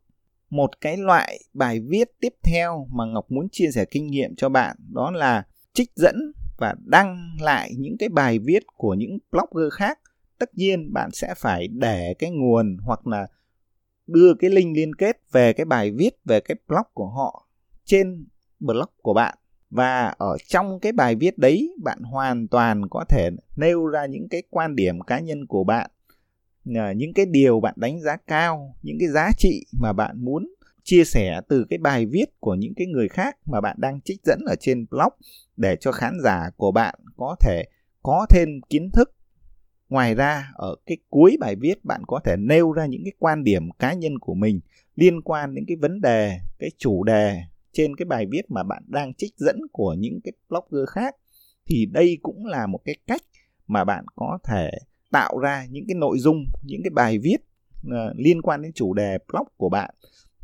một 0.50 0.80
cái 0.80 0.96
loại 0.96 1.38
bài 1.54 1.80
viết 1.88 2.08
tiếp 2.20 2.34
theo 2.42 2.86
mà 2.90 3.04
ngọc 3.04 3.30
muốn 3.30 3.48
chia 3.52 3.70
sẻ 3.74 3.84
kinh 3.90 4.06
nghiệm 4.06 4.34
cho 4.36 4.48
bạn, 4.48 4.76
đó 4.92 5.10
là 5.10 5.42
trích 5.74 5.90
dẫn 5.96 6.32
và 6.58 6.74
đăng 6.84 7.36
lại 7.40 7.70
những 7.78 7.96
cái 7.98 8.08
bài 8.08 8.38
viết 8.38 8.62
của 8.76 8.94
những 8.94 9.18
blogger 9.30 9.72
khác. 9.72 9.98
Tất 10.38 10.54
nhiên 10.54 10.92
bạn 10.92 11.10
sẽ 11.12 11.34
phải 11.36 11.68
để 11.68 12.14
cái 12.18 12.30
nguồn 12.30 12.76
hoặc 12.82 13.06
là 13.06 13.26
đưa 14.06 14.34
cái 14.34 14.50
link 14.50 14.76
liên 14.76 14.94
kết 14.94 15.16
về 15.32 15.52
cái 15.52 15.64
bài 15.64 15.92
viết 15.92 16.10
về 16.24 16.40
cái 16.40 16.56
blog 16.68 16.86
của 16.94 17.08
họ 17.08 17.48
trên 17.84 18.26
blog 18.60 18.90
của 19.02 19.14
bạn. 19.14 19.38
Và 19.70 20.14
ở 20.18 20.36
trong 20.48 20.80
cái 20.80 20.92
bài 20.92 21.14
viết 21.14 21.38
đấy, 21.38 21.74
bạn 21.84 21.98
hoàn 22.02 22.48
toàn 22.48 22.88
có 22.90 23.04
thể 23.08 23.30
nêu 23.56 23.86
ra 23.86 24.06
những 24.06 24.28
cái 24.28 24.42
quan 24.50 24.76
điểm 24.76 25.00
cá 25.00 25.20
nhân 25.20 25.46
của 25.46 25.64
bạn 25.64 25.90
những 26.96 27.12
cái 27.14 27.26
điều 27.26 27.60
bạn 27.60 27.74
đánh 27.76 28.00
giá 28.00 28.16
cao, 28.26 28.76
những 28.82 28.96
cái 29.00 29.08
giá 29.08 29.30
trị 29.38 29.66
mà 29.80 29.92
bạn 29.92 30.24
muốn 30.24 30.54
chia 30.82 31.04
sẻ 31.04 31.40
từ 31.48 31.66
cái 31.70 31.78
bài 31.78 32.06
viết 32.06 32.24
của 32.40 32.54
những 32.54 32.74
cái 32.74 32.86
người 32.86 33.08
khác 33.08 33.36
mà 33.46 33.60
bạn 33.60 33.76
đang 33.78 34.00
trích 34.00 34.20
dẫn 34.24 34.40
ở 34.46 34.54
trên 34.60 34.86
blog 34.90 35.12
để 35.56 35.76
cho 35.80 35.92
khán 35.92 36.18
giả 36.22 36.50
của 36.56 36.72
bạn 36.72 36.94
có 37.16 37.36
thể 37.40 37.64
có 38.02 38.26
thêm 38.30 38.48
kiến 38.68 38.90
thức. 38.92 39.12
Ngoài 39.88 40.14
ra, 40.14 40.50
ở 40.54 40.76
cái 40.86 40.96
cuối 41.08 41.36
bài 41.40 41.56
viết, 41.56 41.84
bạn 41.84 42.02
có 42.06 42.20
thể 42.24 42.36
nêu 42.38 42.72
ra 42.72 42.86
những 42.86 43.04
cái 43.04 43.12
quan 43.18 43.44
điểm 43.44 43.70
cá 43.78 43.92
nhân 43.92 44.18
của 44.18 44.34
mình 44.34 44.60
liên 44.94 45.22
quan 45.22 45.54
đến 45.54 45.64
cái 45.68 45.76
vấn 45.76 46.00
đề, 46.00 46.38
cái 46.58 46.70
chủ 46.78 47.04
đề 47.04 47.40
trên 47.72 47.96
cái 47.96 48.06
bài 48.06 48.26
viết 48.30 48.50
mà 48.50 48.62
bạn 48.62 48.82
đang 48.86 49.14
trích 49.14 49.34
dẫn 49.36 49.60
của 49.72 49.94
những 49.98 50.20
cái 50.24 50.32
blogger 50.48 50.88
khác. 50.88 51.16
Thì 51.66 51.86
đây 51.86 52.18
cũng 52.22 52.46
là 52.46 52.66
một 52.66 52.80
cái 52.84 52.96
cách 53.06 53.22
mà 53.66 53.84
bạn 53.84 54.04
có 54.16 54.38
thể 54.44 54.70
tạo 55.16 55.38
ra 55.38 55.66
những 55.70 55.84
cái 55.88 55.94
nội 55.94 56.18
dung 56.18 56.44
những 56.62 56.80
cái 56.84 56.90
bài 56.90 57.18
viết 57.18 57.36
uh, 57.86 57.92
liên 58.16 58.42
quan 58.42 58.62
đến 58.62 58.72
chủ 58.74 58.94
đề 58.94 59.18
blog 59.28 59.48
của 59.56 59.68
bạn 59.68 59.94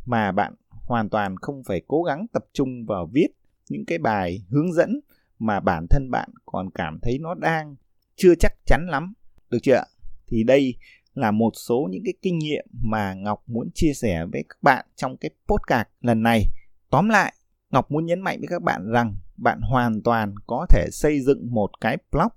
mà 0.05 0.31
bạn 0.31 0.53
hoàn 0.69 1.09
toàn 1.09 1.37
không 1.37 1.63
phải 1.63 1.81
cố 1.87 2.03
gắng 2.03 2.25
tập 2.33 2.45
trung 2.53 2.85
vào 2.85 3.09
viết 3.13 3.27
những 3.69 3.85
cái 3.85 3.97
bài 3.97 4.43
hướng 4.49 4.73
dẫn 4.73 4.99
mà 5.39 5.59
bản 5.59 5.85
thân 5.89 6.11
bạn 6.11 6.29
còn 6.45 6.69
cảm 6.71 6.99
thấy 7.01 7.19
nó 7.19 7.33
đang 7.33 7.75
chưa 8.15 8.35
chắc 8.35 8.53
chắn 8.65 8.87
lắm. 8.89 9.13
Được 9.49 9.57
chưa 9.63 9.75
ạ? 9.75 9.85
Thì 10.27 10.43
đây 10.43 10.75
là 11.13 11.31
một 11.31 11.51
số 11.55 11.87
những 11.91 12.03
cái 12.05 12.13
kinh 12.21 12.39
nghiệm 12.39 12.65
mà 12.71 13.13
Ngọc 13.13 13.43
muốn 13.47 13.69
chia 13.73 13.93
sẻ 13.93 14.25
với 14.31 14.43
các 14.49 14.57
bạn 14.61 14.85
trong 14.95 15.17
cái 15.17 15.31
podcast 15.47 15.87
lần 16.01 16.23
này. 16.23 16.43
Tóm 16.89 17.09
lại, 17.09 17.33
Ngọc 17.69 17.91
muốn 17.91 18.05
nhấn 18.05 18.21
mạnh 18.21 18.39
với 18.39 18.47
các 18.47 18.61
bạn 18.61 18.91
rằng 18.91 19.15
bạn 19.37 19.59
hoàn 19.61 20.01
toàn 20.01 20.35
có 20.47 20.65
thể 20.69 20.87
xây 20.91 21.21
dựng 21.21 21.51
một 21.51 21.69
cái 21.81 21.97
blog 22.11 22.31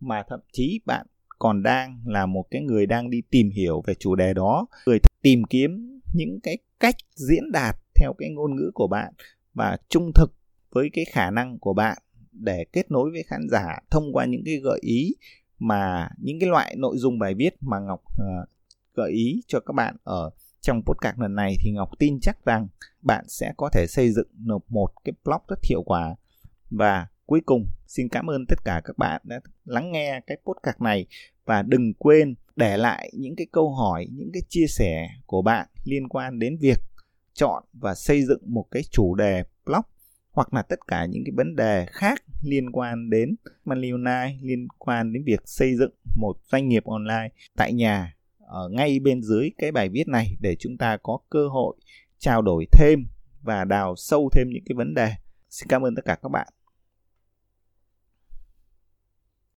mà 0.00 0.22
thậm 0.28 0.40
chí 0.52 0.80
bạn 0.86 1.06
còn 1.38 1.62
đang 1.62 2.00
là 2.06 2.26
một 2.26 2.44
cái 2.50 2.62
người 2.62 2.86
đang 2.86 3.10
đi 3.10 3.22
tìm 3.30 3.50
hiểu 3.50 3.82
về 3.86 3.94
chủ 3.94 4.14
đề 4.14 4.34
đó, 4.34 4.66
người 4.86 4.98
tìm 5.22 5.44
kiếm 5.44 6.00
những 6.14 6.40
cái 6.42 6.58
cách 6.80 6.96
diễn 7.14 7.52
đạt 7.52 7.76
theo 7.94 8.12
cái 8.18 8.30
ngôn 8.30 8.56
ngữ 8.56 8.70
của 8.74 8.86
bạn 8.86 9.12
và 9.54 9.76
trung 9.88 10.12
thực 10.14 10.34
với 10.70 10.90
cái 10.92 11.04
khả 11.04 11.30
năng 11.30 11.58
của 11.58 11.72
bạn 11.72 11.98
để 12.32 12.64
kết 12.72 12.90
nối 12.90 13.10
với 13.10 13.22
khán 13.22 13.40
giả 13.50 13.78
thông 13.90 14.12
qua 14.12 14.24
những 14.24 14.42
cái 14.44 14.56
gợi 14.56 14.78
ý 14.82 15.14
mà 15.58 16.08
những 16.18 16.40
cái 16.40 16.48
loại 16.48 16.76
nội 16.78 16.96
dung 16.98 17.18
bài 17.18 17.34
viết 17.34 17.54
mà 17.60 17.78
Ngọc 17.78 18.00
uh, 18.00 18.48
gợi 18.94 19.12
ý 19.12 19.42
cho 19.46 19.60
các 19.60 19.72
bạn 19.72 19.96
ở 20.04 20.30
trong 20.60 20.82
podcast 20.82 21.18
lần 21.18 21.34
này 21.34 21.54
thì 21.60 21.70
Ngọc 21.70 21.90
tin 21.98 22.18
chắc 22.22 22.44
rằng 22.44 22.68
bạn 23.02 23.24
sẽ 23.28 23.52
có 23.56 23.70
thể 23.72 23.86
xây 23.88 24.12
dựng 24.12 24.28
được 24.32 24.70
một 24.70 24.90
cái 25.04 25.12
blog 25.24 25.40
rất 25.48 25.58
hiệu 25.70 25.82
quả. 25.82 26.14
Và 26.70 27.06
cuối 27.28 27.40
cùng, 27.46 27.68
xin 27.86 28.08
cảm 28.08 28.30
ơn 28.30 28.46
tất 28.46 28.64
cả 28.64 28.80
các 28.84 28.98
bạn 28.98 29.20
đã 29.24 29.40
lắng 29.64 29.92
nghe 29.92 30.20
cái 30.26 30.38
podcast 30.46 30.80
này 30.80 31.06
và 31.44 31.62
đừng 31.62 31.94
quên 31.94 32.34
để 32.56 32.76
lại 32.76 33.10
những 33.14 33.36
cái 33.36 33.46
câu 33.52 33.74
hỏi, 33.74 34.06
những 34.12 34.30
cái 34.32 34.42
chia 34.48 34.66
sẻ 34.68 35.08
của 35.26 35.42
bạn 35.42 35.66
liên 35.84 36.08
quan 36.08 36.38
đến 36.38 36.58
việc 36.60 36.78
chọn 37.32 37.64
và 37.72 37.94
xây 37.94 38.22
dựng 38.22 38.40
một 38.46 38.66
cái 38.70 38.82
chủ 38.90 39.14
đề 39.14 39.42
blog 39.66 39.80
hoặc 40.30 40.54
là 40.54 40.62
tất 40.62 40.86
cả 40.86 41.06
những 41.06 41.22
cái 41.24 41.32
vấn 41.36 41.56
đề 41.56 41.86
khác 41.90 42.22
liên 42.42 42.70
quan 42.70 43.10
đến 43.10 43.36
Money 43.64 43.90
Online, 43.90 44.38
liên 44.42 44.68
quan 44.78 45.12
đến 45.12 45.24
việc 45.24 45.40
xây 45.44 45.76
dựng 45.76 45.92
một 46.16 46.36
doanh 46.52 46.68
nghiệp 46.68 46.84
online 46.84 47.28
tại 47.56 47.72
nhà 47.72 48.16
ở 48.38 48.68
ngay 48.68 48.98
bên 48.98 49.22
dưới 49.22 49.50
cái 49.58 49.72
bài 49.72 49.88
viết 49.88 50.08
này 50.08 50.36
để 50.40 50.56
chúng 50.58 50.76
ta 50.76 50.96
có 51.02 51.18
cơ 51.30 51.48
hội 51.48 51.76
trao 52.18 52.42
đổi 52.42 52.66
thêm 52.72 53.06
và 53.42 53.64
đào 53.64 53.96
sâu 53.96 54.30
thêm 54.32 54.48
những 54.50 54.64
cái 54.66 54.74
vấn 54.74 54.94
đề. 54.94 55.12
Xin 55.50 55.68
cảm 55.68 55.82
ơn 55.82 55.94
tất 55.94 56.04
cả 56.04 56.16
các 56.22 56.28
bạn. 56.28 56.48